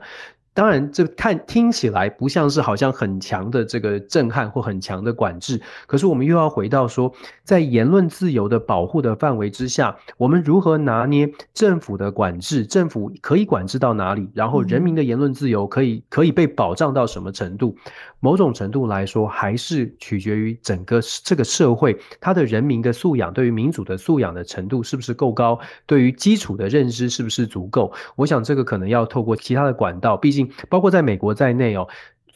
[0.55, 7.11] 当然，这看听起来不像是好像很强的这个震撼或很强的管制，可是我们又要回到说，
[7.43, 12.67] 在言论自由的保护的范围之下，我们如何拿捏政府的管制？
[12.67, 14.29] 政府可以管制到哪里？
[14.35, 17.75] 然后人民的言论自由可以可以被保障到什么程度？
[18.21, 25.59] 某种程度来说，还是取决于整个这个社会，它的人民的素养，对于民主的素养的程度是不是够高？
[25.87, 27.91] 对于基础的认知是不是足够？
[28.17, 30.42] 我想这个可能要透过其他的管道，毕竟。
[30.69, 31.87] 包括在美国在内哦，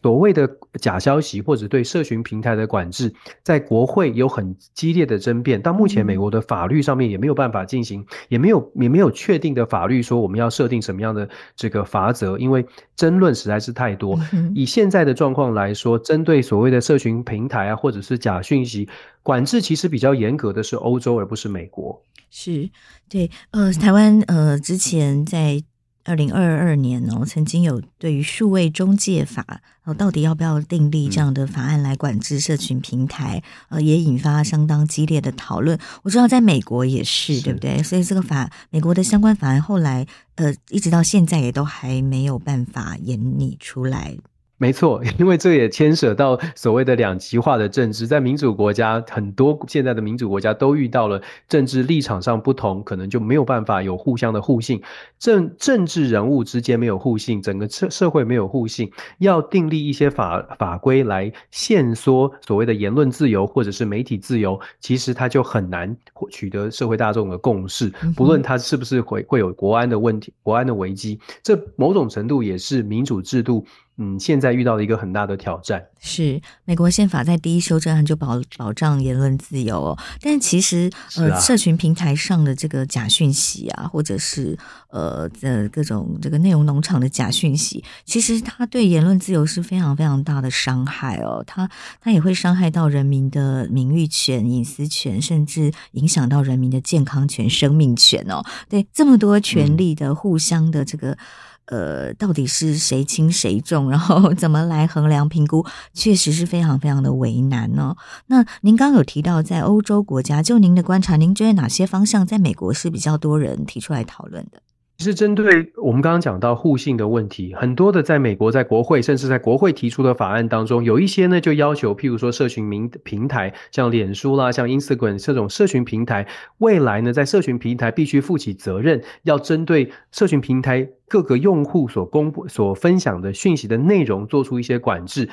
[0.02, 0.48] 所谓的
[0.80, 5.60] 假消息或者对社群平台的管制，在国会有很激烈的争辩。
[5.60, 12.64] 到目前，美国的法律上面也没有办法进行，也没有也没有确定的法律说我们要设定什么样的这个法则，因为
[12.94, 14.16] 争论实在是太多。
[14.54, 18.88] 以现在的状况来说，针对所谓的社群平台啊，或者是假讯息
[19.24, 22.00] 管制，其实比较严格的是欧洲，而不是美国。
[22.30, 22.70] 是
[23.08, 25.64] 对，呃，台湾呃之前在。
[26.06, 35.76] 二零二二年哦，曾经有对于数位中介法，哦，到底要不要订立这样的法案来管制社群平台，呃，也引发相当激烈的讨论。
[36.04, 37.82] 我知道在美国也是，是对不对？
[37.82, 44.16] 所以这个法，美国的相关法案后来，呃，一直到现在也都还没有办法研拟出来。
[44.58, 54.80] 没错， 因为这也牵涉到所谓的两极化的政治，在民主国家，很多现在的民主国家都遇到了政治立场上不同，可能就没有办法有互相的互信，
[55.18, 65.94] 政政治人物之间没有互信，整个社社会没有互信，要订立一些法法规来限缩所谓的言论自由或者是媒体自由，其实它就很难
[66.30, 73.66] 取得社会大众的共识，不论它是不是会会有国安的问题、国安的危机，这某种程度也是民主制度。
[73.98, 79.98] 嗯，现在遇到了一个很大的挑战，是美国宪法在第一修正案就保保障言论自由哦。
[80.20, 84.58] 但其实呃，啊、社群平台上的这个假讯息啊，或者是
[84.90, 91.42] 呃呃各种这个内容农场的假讯息，其实它对言论自由是非常非常大的伤害哦。
[91.46, 98.44] 它它也会伤害到人民的名誉权、隐私权，甚至影响到人民的健康权、生命权哦。
[98.68, 101.12] 对，这么多权利的互相的这个。
[101.12, 101.18] 嗯
[101.66, 107.96] 呃，到底是谁轻谁重，然后怎么来衡量评估，确实是非常非常的为难呢。
[108.26, 114.62] 那您刚刚有提到在欧洲国家，就您的观察，您觉得哪些方向在美国是比较多人提出来讨论的？
[114.98, 126.26] 是针对我们刚刚讲到互信的问题，很多的在美国在国会，甚至在国会提出的法案当中，有一些呢就要求，譬如说社群平平台，像脸书啦，像 Instagram 这种社群平台，
[126.58, 135.28] 未来呢在社群平台必须负起责任，要针对社群平台各个用户所公布、所分享的讯息的内容做出一些管制。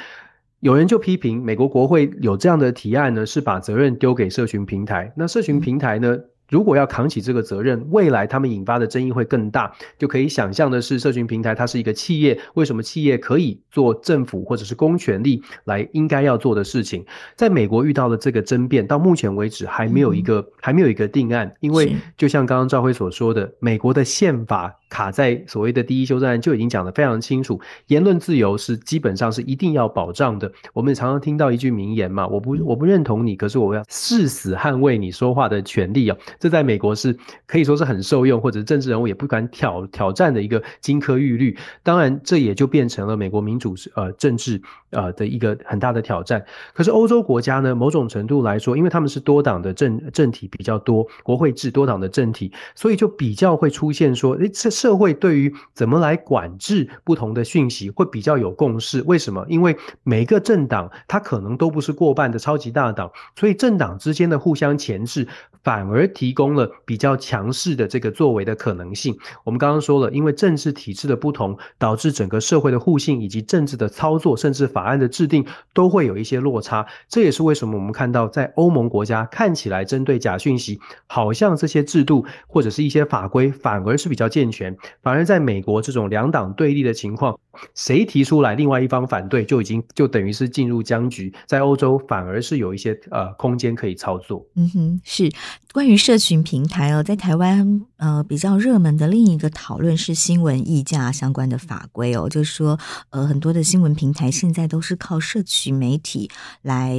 [0.59, 5.13] 有人就批评美国国会有这样的提案呢，是把责任丢给社群平台。
[5.15, 6.17] 那社群平台呢？
[6.49, 9.73] 如果要扛起这个责任，未来他们引发的争议会更大。
[9.97, 17.05] 就可以想象的是，社群平台它是一个企业，为什么企业可以做政府或者是公权力来应该要做的事情？
[17.35, 24.75] 在美国遇到了这个争辩，到目前为止还没有一个、嗯、还没有一个定案，因为就像刚刚赵辉所说的，美国的宪法。
[24.93, 30.51] 卡在所谓的第一修正案就已经讲得非常清楚，言论自由是基本上是一定要保障的。
[30.71, 36.17] 我们也常常听到一句名言嘛，我不我不认同你，可是我要誓死捍卫你说话的权利哦。
[36.39, 37.17] 这在美国是
[37.47, 41.57] 可以说是很受用，或者政治人物也不敢挑挑战的一个金科玉律。
[41.81, 44.61] 当然，这也就变成了美国民主呃政治
[44.91, 46.45] 呃的一个很大的挑战。
[46.73, 54.73] 可是欧洲国家呢，某种程度来说，因为他们是多党的政政体比较多，国会制多党的政体，所以就比较会出现说，诶这。
[54.73, 59.03] 社会对于怎么来管制不同的讯息会比较有共识。
[59.05, 59.45] 为什么？
[59.47, 65.27] 因为每个政党它可能都不是过半的超级大党，所以政党之间的互相钳制
[65.63, 69.13] 反而提提供了比较强势的这个作为的可能性。
[69.43, 76.85] 我们刚刚说了，因为政治体制的不同，导致整个社会的互信以及政治的操作，甚至法案的制定都会有一些落差。
[77.09, 84.73] 这也是为什么我们看到在欧盟国家看起来针对假讯息，好像这些制度或者是一些法规反而是比较健全。
[85.01, 87.37] 反而在美国这种两党对立的情况，
[87.75, 91.33] 谁提出来，另外一方反对，就已经就等于是进入僵局。
[91.45, 94.45] 在欧洲反而是有一些呃空间可以操作。
[94.55, 95.29] 嗯哼，是
[95.73, 106.29] 关于社群平台哦，在台湾呃比较热门的另一个讨论是新闻议价相关的法规哦，就是说呃很多的新闻平台现在都是靠社群媒体
[106.61, 106.95] 来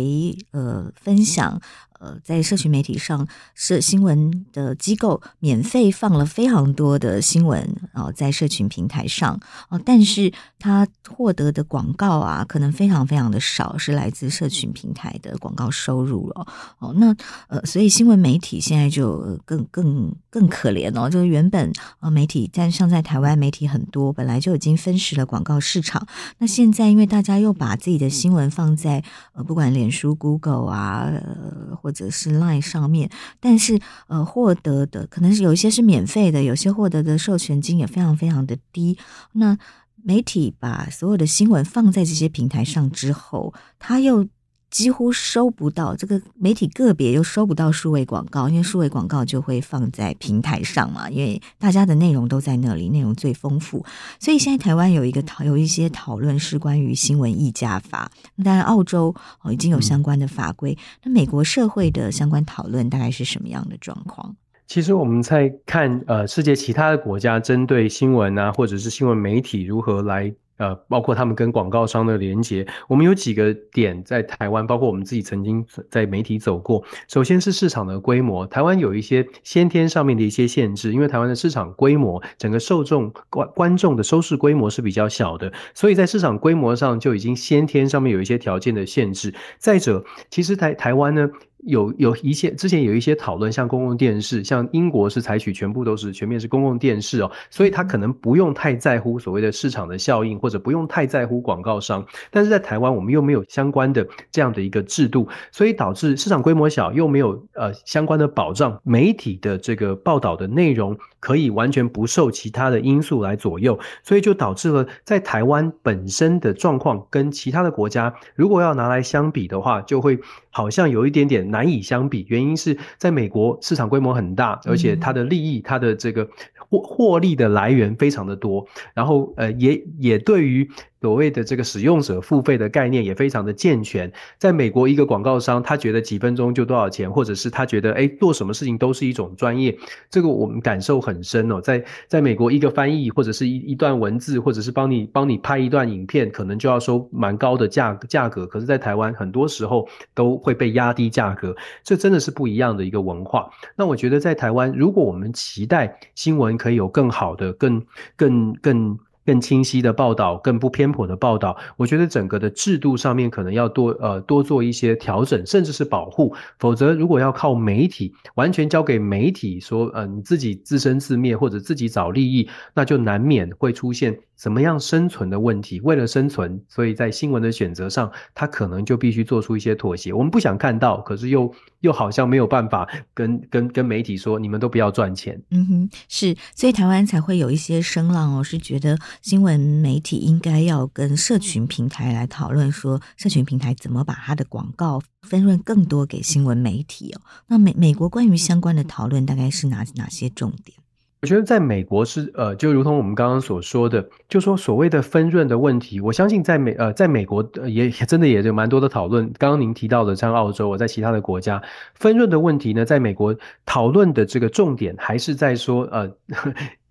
[0.51, 1.61] 呃分享。
[2.01, 9.39] 呃，在社群媒体上，社新闻的机构免费放了非常多的新闻啊，在社群平台上
[9.69, 16.47] 啊，但是他获得的广告啊，可能非常非常的少，是来自社群平台的广告收入了
[16.79, 16.93] 哦。
[16.97, 17.15] 那
[17.49, 26.07] 呃，所以新闻媒体现在就更更更可怜哦，就是原本呃媒体，但像在台湾媒体很多，本来就已经分食了广告市场，
[26.39, 33.11] 那现在因为大家又把自己的新闻放在呃不管脸书、Google 啊，呃或者是 Line 上面，
[33.41, 38.97] 但是呃，获得的可能是有一些是免费的，有些获得的授权金也非常非常的低。
[39.33, 39.59] 那
[40.03, 44.27] 媒体把所有的新闻放在这些平台上之后，他又。
[44.75, 53.87] 几乎收不到这个媒体个别又收不到数位广告，因为数位广告就会放在平台上嘛，因为大家的内容都在那里，内容最丰富。
[54.19, 58.11] 所以现在台湾有一个讨有一些讨论是关于新闻议价法，
[58.43, 60.77] 当然澳洲哦已经有相关的法规。
[61.05, 64.35] 那美国社会的相关讨论大概是什么样的状况？
[64.67, 70.35] 其实我们在看呃世界其他的国家针对新闻啊，或者是新闻媒体如何来。
[70.57, 76.85] 呃，包括他们跟广告商的连接，我们有几个点在台湾，包括我们自己曾经在媒体走过。
[77.09, 89.35] 首先是市场的规模，台湾有一些先天上面的一些限制，因为台湾的市场规模，整个受众观观众的收视规模是比较小的，所以在市场规模上就已经先天上面有一些条件的限制。
[89.59, 91.31] 再者，其实台台湾呢。
[91.67, 102.05] 有有一些之前有一些讨论，像公共电视，像英国是采取全部都是全面是公共电视哦，所以他可能不用太在乎所谓的市场的效应，或者不用太在乎广告商。
[102.31, 120.19] 但是在台湾，我们又没有相关的这样的一个制度，所以导致市场规模小，又没有呃相关的保障，媒体的这个报道的内容可以完全不受其他的因素来左右，所以就导致了在台湾本身的状况跟其他的国家，如果要拿来相比的话，就会
[120.55, 122.25] 好像有一点点难以相比。
[122.29, 126.27] 原因是在美国市场规模很大，而且它的利益、它的这个
[126.71, 130.71] 获获利的来源非常的多，然后呃也也对于。
[131.05, 134.11] 所谓的这个使用者付费的概念也非常的健全。
[134.39, 139.77] 在美国，一个广告商他觉得几分钟就多少钱，或者是他觉得哎做什么事情都是一种专业，
[140.09, 141.61] 这个我们感受很深哦。
[141.61, 148.47] 在在美国，一个翻译或者是一一段文字，或者是帮你帮你拍一段影片，可能就要收蛮高的价价格。
[148.47, 153.51] 可是，在台湾很多时候都会被压低价格，这真的是不一样的一个文化。
[153.77, 157.85] 那我觉得在台湾，如果我们期待新闻可以有更好的、更
[158.17, 158.99] 更更。
[159.25, 166.35] 更清晰的报道，更不偏颇的报道，我觉得整个的制度上面可能要多呃多做一些调整，甚至是保护。
[166.59, 174.19] 否则，如果要靠媒体完全交给媒体说，呃，你自己自生自灭或者自己找利益，那就难免会出现。
[174.37, 175.81] 怎么样生存的问题？
[175.83, 180.13] 为了生存，所以在新闻的选择上，他可能就必须做出一些妥协。
[180.13, 185.41] 我们不想看到，可是又又好像没有办法跟跟跟媒体说，你们都不要赚钱。
[185.53, 197.21] 嗯哼，是，所以台湾才会有一些声浪哦，是觉得新闻媒体应该要跟社群平台来讨论，说社群平台怎么把它的广告分润更多给新闻媒体哦。
[197.49, 200.79] 那美美国关于相关的讨论大概是哪哪些重点？
[201.23, 209.25] 我觉得在美国是呃，就如同我们刚刚所说的，就说所谓的分润的问题，我相信在美呃，在美国也也真的也有蛮多的讨论。
[209.39, 211.63] 刚刚您提到的像澳洲，我在其他的国家
[211.95, 213.35] 分润的问题呢，在美国
[213.65, 216.15] 讨论的这个重点还是在说呃，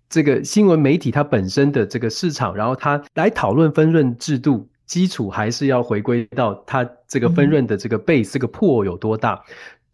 [0.08, 9.42] 这个新闻媒体它本身的这个市场，然后它来讨论分润制度基础，还是要回归到它这个分润的这个 base、嗯、这个 pool 有多大。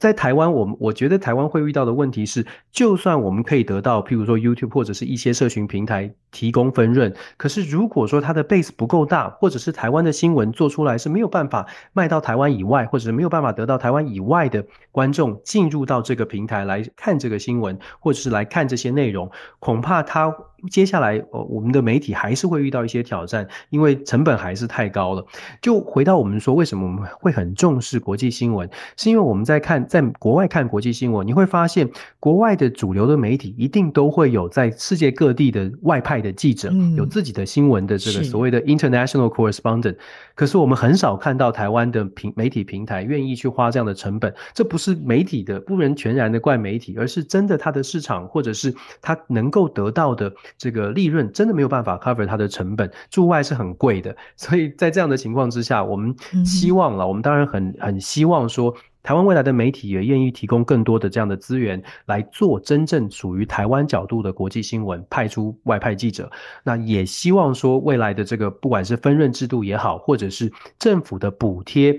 [0.01, 20.35] 在台湾，我们我觉得台湾会遇到的问题是，就算我们可以得到，譬如说 YouTube 或者是一些社群平台提供分润，可是如果说它的 base 不够大，或者是台湾的新闻做出来是没有办法卖到台湾以外，或者是没有办法得到台湾以外的观众进入到这个平台来看这个新闻，或者是来看这些内容，恐怕它。
[20.69, 25.25] 接下来，呃，我们的媒体还是会遇到一些挑战，因为成本还是太高了。
[25.63, 28.69] 就回到我们说，为什么我们会很重视国际新闻？
[28.97, 31.89] 是因为我们在看，在国外看国际新闻，你会发现，
[32.19, 39.97] 国外的主流的媒体一定都会有在世界各地的外派的记者，有自己的新闻的这个所谓的 international correspondent。
[40.35, 44.35] 可是我们很少看到台湾的平媒体平台愿意去花这样的成本。
[44.55, 50.33] 这不是媒体的，不能全然的怪媒体，而是真的它的市场或者是它能够得到的。
[50.59, 66.31] 这个利润真的没有办法 cover 它的成本，驻外是很贵的，所以在这样的情况之下，我们希望了，我们当然很很希望说，台湾未来的媒体也愿意提供更多的这样的资源来做真正属于台湾角度的国际新闻，派出外派记者。
[66.63, 71.99] 那也希望说，未来的这个不管是分润制度也好，或者是政府的补贴。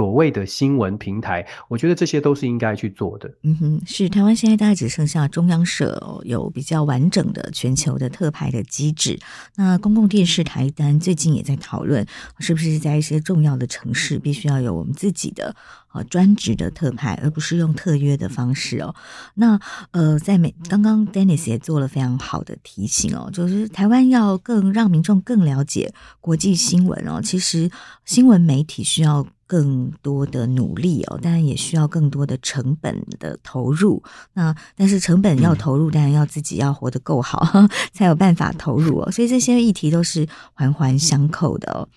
[0.00, 3.30] 所谓的新闻平台，我觉得这些都是应该去做的。
[3.42, 9.18] 嗯哼，是台湾现在大概只剩下中央社有比较完整的全球的特派的机制。
[9.56, 12.06] 那公共电视台单最近也在讨论，
[12.38, 15.54] 是不是在一些重要的城市必须要有我们自己的
[15.92, 18.94] 呃专职的特派，而不是用特约的方式哦。
[19.34, 25.92] 那呃，在美刚刚 Dennis 也做了非常好的提醒哦，就是台湾要更让民众更了解
[26.22, 27.20] 国际新闻哦。
[27.22, 27.70] 其实
[28.06, 29.26] 新闻媒体需要。
[29.50, 34.00] 更多的努力哦，当然也需要更多的成本的投入。
[34.34, 37.44] 那但是成本要投入，当然要自己要活得够好，
[37.92, 39.10] 才有办法投入哦。
[39.10, 41.88] 所以这些议题都是环环相扣的哦。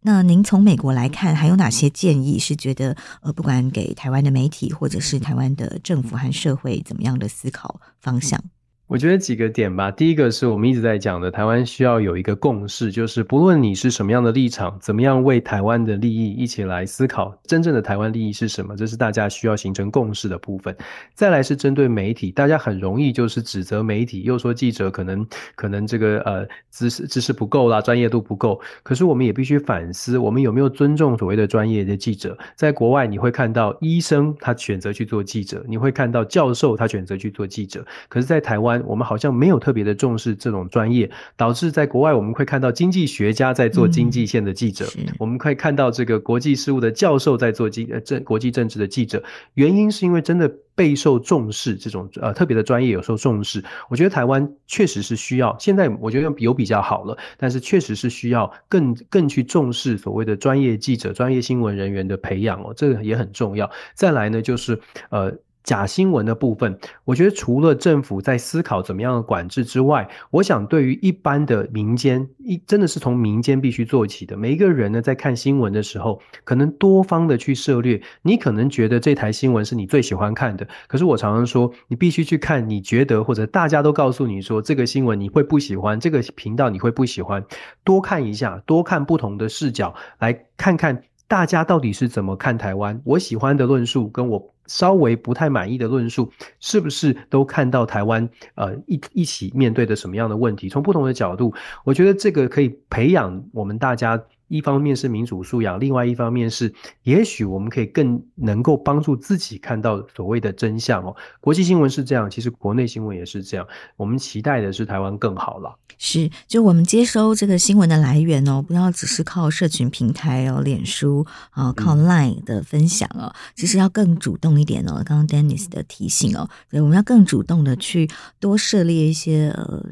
[0.00, 8.42] 那您从美国来看，还有哪些建议是觉得呃，不管给台湾的媒体，或者是台湾的政府和社会，怎么样的思考方向？
[8.88, 9.90] 我觉得几个点吧。
[9.90, 20.74] 第一个是我们一直在讲的，台湾需要有一个共识，就是不论你是什么样的立场，怎么样为台湾的利益一起来思考，真正的台湾利益是什么，这是大家需要形成共识的部分。
[21.12, 28.58] 再来是针对媒体，大家很容易就是指责媒体，又说记者可能可能这个呃知识知识不够啦，专业度不够。
[28.82, 32.34] 可是我们也必须反思，我们有没有尊重所谓的专业的记者？
[32.56, 38.77] 在国外你会看到医生他选择去做记者，你会看到教授他选择去做记者，可是，在台湾。
[38.78, 49.22] 湾，我们好像没有特别的重视这种专业，导致在国外我们会看到经济学家在做经济线的记者，嗯、我们可以看到这个国际事务的教授在做经呃政国际政治的记者，
[49.54, 50.50] 原因是因为真的。
[50.78, 55.56] 备受重视，这种呃特别的专业有受重视，我觉得台湾确实是需要。
[55.58, 63.68] 现在我觉得有比较好了，但是确实是需要更更去重视所谓的专业记者、专业新闻人员的培养哦，这个也很重要。
[63.94, 64.78] 再来呢，就是
[65.10, 65.36] 呃。
[65.68, 74.34] 假新闻的部分，我觉得除了政府在思考怎么样的管制之外，我想对于一般的民间，一真的是从民间必须做起的。
[74.34, 78.00] 每一个人呢，在看新闻的时候，可能多方的去涉猎。
[78.22, 87.44] 你可能觉得这台新闻是你最喜欢看的，可是我常常说，你必须去看你觉得或者大家都告诉你说这个新闻你会不喜欢，这个频道你会不喜欢，
[87.84, 93.00] 多看一下，多看不同的视角，来看看大家到底是怎么看台湾。
[93.04, 94.52] 我喜欢的论述跟我。
[94.70, 100.68] 稍微不太满意的论述，是不是都看到台湾呃一一起面对的什么样的问题？
[100.68, 101.54] 从不同的角度，
[101.84, 104.22] 我觉得这个可以培养我们大家。
[104.48, 106.72] 一方面是民主素养，另外一方面是，
[107.02, 111.14] 也许我们可以更能够帮助自己看到所谓的真相哦。
[111.40, 113.66] 国际新闻是这样，其实国内新闻也是这样。
[113.96, 115.76] 我们期待的是台湾更好了。
[115.98, 125.02] 是，就我们接收这个新闻的来源哦，不要只是靠社群平台哦，脸书啊，靠 Line 的分享哦，其实要更主动一点哦。
[125.04, 128.08] 刚刚 Dennis 的提醒哦，我们要更主动的去
[128.40, 129.84] 多涉猎一些呃。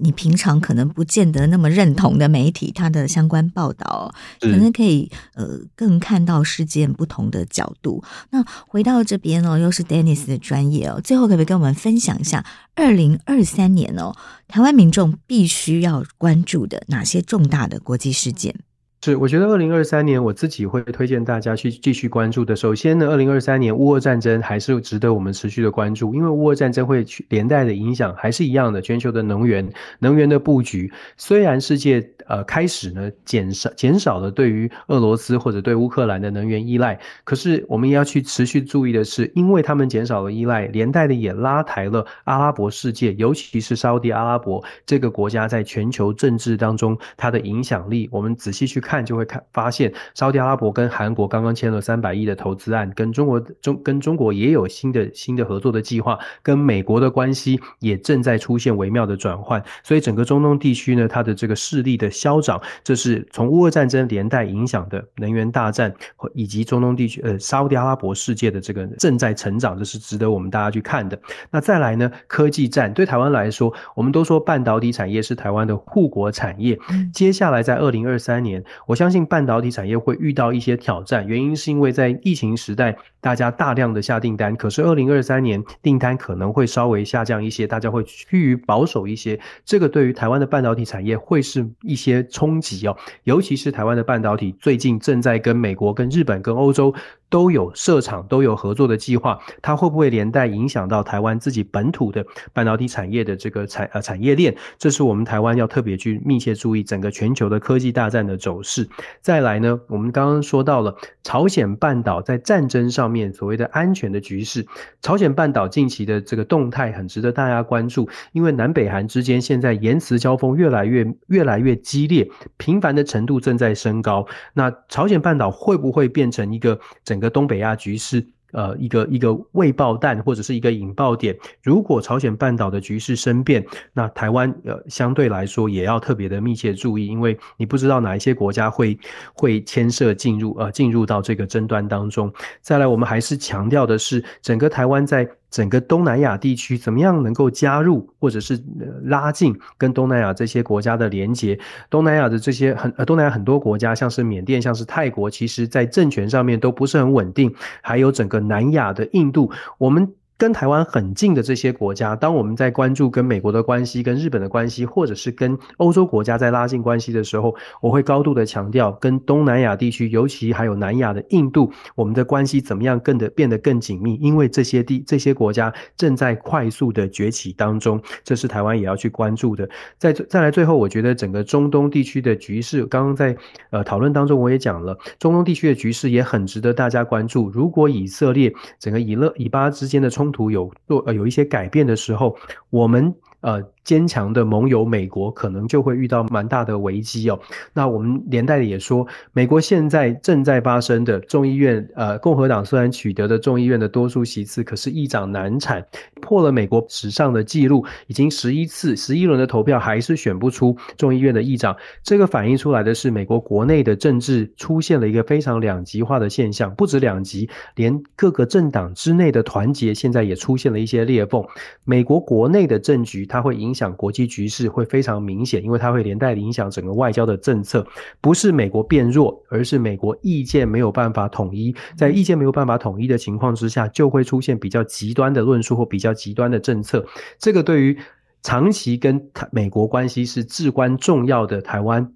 [0.00, 8.02] 你平常可能不见得那么认同的媒体，它的相关报道，可能可以呃更看到事件不同的角度。
[8.30, 12.44] 那回到这边哦，又是 Dennis 的专业哦，最后可不可以跟我们分享一下，
[12.74, 14.14] 二零二三年哦，
[14.46, 18.54] 台湾民众必须要关注的哪些重大的国际事件？
[19.00, 22.56] 是，我觉得二零二三年我自己会推荐大家去继续关注的。
[22.56, 29.70] 首先呢，二零二三年乌俄战争还是值得我们持续的关注，因为乌俄战争会去连带的影响还是一样的，全球的能源
[30.00, 30.92] 能源的布局。
[31.16, 48.08] 虽然世界呃开始呢减少减少了对于俄罗斯或者对乌克兰的能源依赖，可是我们也要去持续注意的是，因为他们减少了依赖，连带的也拉抬了阿拉伯世界，尤其是沙地阿拉伯这个国家在全球政治当中它的影响力。
[48.12, 49.08] 我们仔细去看。
[49.08, 65.94] 就会看发现，沙特阿拉伯跟韩国刚刚签了三百亿的投资案，跟中国中跟中国也有新的新的合作的计划，跟美国的关系也正在出现微妙的转换，所以整个中东地区呢，它的这个势力的消长，这是从乌俄战争连带影响的能源大战，
[66.34, 71.18] 以及中东地区呃沙特阿拉伯世界的这个正在成长，这是值得我们大家去看的。
[71.50, 76.78] 那再来呢，科技战对台湾来说，我们都说半导体产业是台湾的护国产业，
[77.12, 78.64] 接下来在二零二三年。
[78.86, 96.94] 我相信半导体产业会遇到一些挑战，原因是因为在疫情时代，大家大量的下订单，可是二零二三年订单可能会稍微下降一些，大家会趋于保守一些，这个对于台湾的半导体产业会是一些些冲击哦，尤其是台湾的半导体最近正在跟美国、跟日本、跟欧洲。
[97.30, 104.56] 都有设厂，都有合作的计划，它会不会连带影响到台湾自己本土的半导体产业的这个产呃产业链？
[104.78, 108.88] 这是我们台湾要特别去密切注意整个全球的科技大战的走势。
[109.20, 114.66] 再来呢，我们刚刚说到了朝鲜半岛在战争上面所谓的安全的局势，
[115.02, 124.26] 朝鲜半岛近期的这个动态很值得大家关注，因为南北韩之间现在言辞交锋越来越越来越激烈，频繁的程度正在升高。
[124.54, 131.36] 那朝鲜半岛会不会变成一个整整个东北亚局势，呃，一个一个未爆弹或者是一个引爆点。
[131.64, 138.96] 如果朝鲜半岛的局势生变，那台湾呃相对来说也要特别的密切注意，因为你不知道哪一些国家会
[139.34, 142.32] 会牵涉进入呃进入到这个争端当中。
[142.60, 145.28] 再来，我们还是强调的是，整个台湾在。
[145.50, 148.62] 整个东南亚地区怎么样能够加入或者是
[149.04, 151.58] 拉近跟东南亚这些国家的连接？
[151.88, 157.54] 东南亚的这些很呃东南亚很多国家，像是缅甸、像是泰国，其实在政权上面都不是很稳定。
[157.80, 160.12] 还有整个南亚的印度，我们。
[160.38, 174.14] 跟台湾很近的这些国家，当我们在关注跟美国的关系、跟日本的关系，或者是跟欧洲国家在拉近关系的时候，我会高度的强调跟东南亚地区，尤其还有南亚的印度，我们的关系怎么样更的变得更紧密？
[174.20, 179.68] 因为这些地这些国家正在快速的崛起当中，这是台湾也要去关注的。
[179.98, 183.36] 再再来最后，我觉得整个中东地区的局势，刚刚在
[183.70, 187.50] 呃讨论当中我也讲了，中东地区的局势也很值得大家关注。
[187.50, 192.36] 如果以色列整个以勒以巴之间的冲途有做呃有一些改变的时候，
[192.70, 197.40] 我们呃坚强的盟友美国可能就会遇到蛮大的危机哦。
[197.72, 205.82] 那我们连带的也说，美国现在正在发生的众议院，呃，共和党虽然取得的众议院的多数席次，可是议长难产，
[206.20, 211.74] 破了美国史上的记录，已经十一次、十一轮的投票还是选不出众议院的议长。
[212.02, 221.42] 这个反映出来的是美国国内的政治出现了一个非常两极化的现象，不止两极，连各个政党之内的团结现在也出现了一些裂缝。
[221.84, 223.77] 美国国内的政局，它会影响。
[223.78, 227.86] 讲国际局势会非常明显，因为它会连带影响整个外交的政策。
[228.20, 231.74] 不是美国变弱，而是美国意见没有办法统一。
[231.96, 237.06] 在意见没有办法统一的情况之下，就会出现比较极端的论述或比较极端的政策。
[237.38, 237.96] 这个对于
[238.42, 242.12] 长期跟美国关系是至关重要的台湾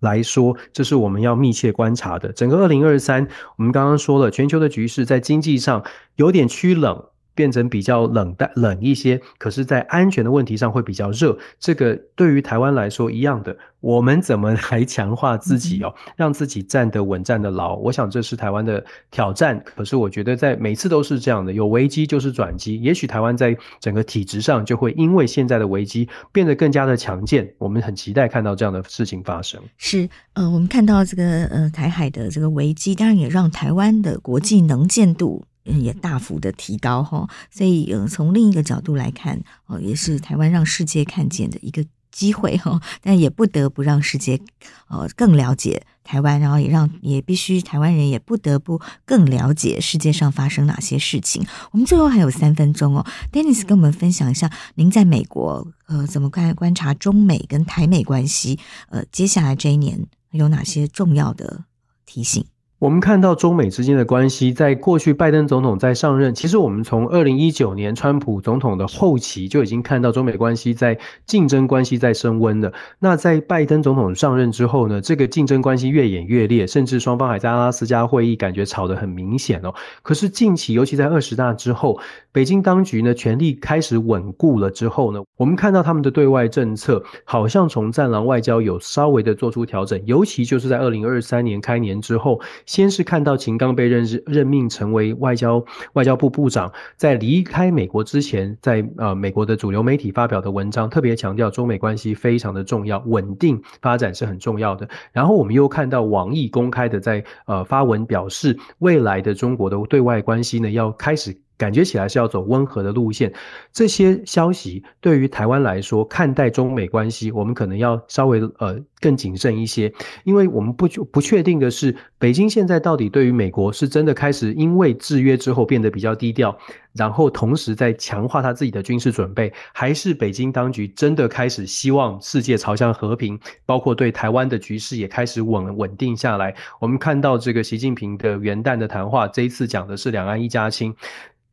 [0.00, 2.32] 来说，这是我们要密切观察的。
[2.32, 3.26] 整个二零二三，
[3.56, 5.84] 我们刚刚说了，全球的局势在经济上
[6.16, 7.04] 有点趋冷。
[7.36, 11.38] 变成比较冷淡冷一些，可是，在安全的问题上会比较热。
[11.60, 17.76] 这个对于台湾来说一样的，我们怎么来强化自己哦，让自己站得稳、站得牢？
[17.76, 19.62] 我想这是台湾的挑战。
[19.76, 22.80] 可是我觉得在每次都是这样的，有危机就是转机。
[22.80, 27.54] 也许台湾在整个体制上就会因为现在的危机变得更加的强健。
[27.58, 29.60] 我们很期待看到这样的事情发生。
[29.76, 35.44] 是，呃，我们看到这个呃台海的这个危机，当然也让台湾的国际能见度。
[35.66, 44.40] 也大幅的提高哈，所以呃，从另一个角度来看，哦，也是台湾让世界看见的一个机会哈，但也不得不让世界
[44.88, 51.46] 呃更了解台湾，然后也让也必须台湾人也不得不更了解世界上发生哪些事情。
[51.72, 58.58] 我们最后还有三分钟哦，Dennis 跟我们分享一下，您在美国呃怎么看观察中美跟台美关系？
[58.88, 61.64] 呃，接下来这一年有哪些重要的
[62.06, 62.46] 提醒？
[62.78, 72.70] 我们看到中美之间的关系，在过去拜登总统在上任，其实我们从二零一九年川普总统的后期就已经看到中美关系在竞争关系在升温了。
[72.98, 79.72] 那在拜登总统上任之后呢，这个竞争关系越演越烈，甚至双方还在阿拉斯加会议感觉吵得很明显哦。
[80.02, 81.98] 可是近期，尤其在二十大之后，
[82.30, 92.38] 北京当局呢权力开始稳固了之后呢，我们看到他们的对外政策好像从战狼外交有稍微的做出调整，尤其就是在二零二三年开年之后。
[92.66, 95.64] 先是看到秦刚被任任命成为外交
[95.94, 104.88] 外交部部长，在离开美国之前，在呃美国的主流媒体发表的文章，特别强调中美关系非常的重要，稳定发展是很重要的。
[105.12, 111.45] 然后我们又看到网易公开的在呃发文表示，未来的中国的对外关系呢要开始。
[111.58, 113.32] 感觉起来是要走温和的路线，
[113.72, 119.92] 这些消息对于台湾来说，看待中美关系，我们可能要稍微呃更谨慎一些，
[120.24, 126.56] 因为我们不不确定的是，北京现在到底对于美国是真的开始因为制约之后变得比较低调，
[126.92, 136.54] 然后同时在强化他自己的军事准备，还是北京当局真的开始希望世界朝向和平，包括对台湾的局势也开始稳稳定下来。
[136.80, 140.94] 我们看到这个习近平的元旦的谈话，这一次讲的是两岸一家亲。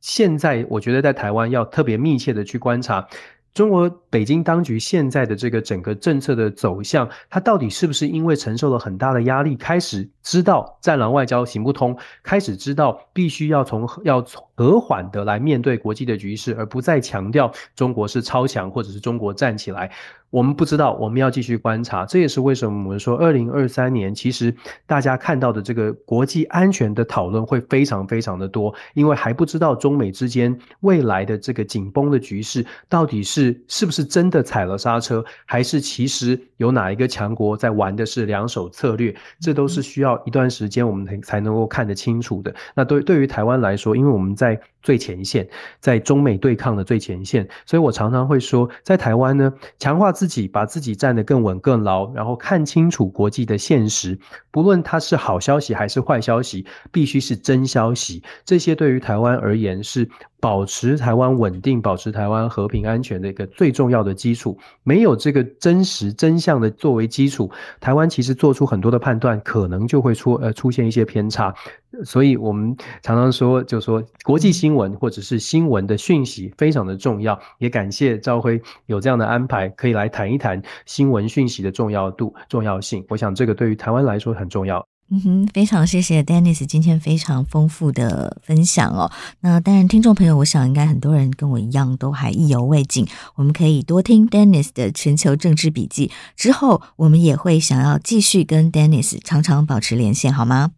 [0.03, 3.07] 现在我觉得在台湾要特别密切的去观察
[3.53, 19.91] 中国北京当局现在的这个整个政策的走向，它到底是不是因为承受了很大的压力，开始知道战狼外交行不通，开始知道必须要从要从和缓的来面对国际的局势，而不再强调中国是超强或者是中国站起来。
[20.33, 22.07] 我们不知道，我们要继续观察。
[22.07, 24.51] 这也是为什么我们说，二零二三年其实
[24.87, 42.51] 大家看到的这个国际安全的讨论会非常非常的多，因为还不知道中美之间未来的这个紧绷的局势到底是是不是真的踩了刹车，还是其实有哪一个强国在玩的是两手策略，这都是需要一段时间我们才才能够看得清楚的。
[42.73, 45.47] 那对对于台湾来说，因为我们在最前线，
[45.79, 54.19] 在中美对抗的最前线，所以我常常会说，在台湾呢，强化自己，把自己站得更稳更牢，然后看清楚国际的现实，
[54.51, 58.21] 不论它是好消息还是坏消息，必须是真消息。
[58.43, 60.09] 这些对于台湾而言是
[60.43, 64.59] 保持台湾稳定、保持台湾和平安全的一个最重要的基础。
[64.83, 71.55] 没有这个真实真相的作为基础，台湾其实做出很多的判断，可能就会出呃出现一些偏差。
[72.03, 77.39] 所以我们常常说，就说国际新闻或者是新闻的讯息非常的重要。
[77.59, 83.05] 也感谢赵辉有这样的安排，可以来谈一谈新闻讯息的重要度、重要性。
[83.07, 84.85] 我想这个对于台湾来说很重要。
[85.13, 89.11] 嗯哼，非常谢谢 Dennis 今天非常丰富的分享哦。
[89.41, 93.05] 那当然，听众朋友，我想应该很多人跟我一样都还意犹未尽。
[93.35, 100.71] 我们可以多听 Dennis 的全球政治笔记，之后我们也会想要继续跟 Dennis 常常保持连线，好吗？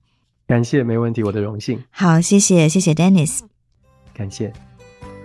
[0.45, 1.81] 感谢，没问题，我的荣幸。
[1.89, 3.39] 好，谢谢，谢谢 Dennis。
[4.13, 4.51] 感谢，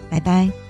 [0.08, 0.69] 拜拜。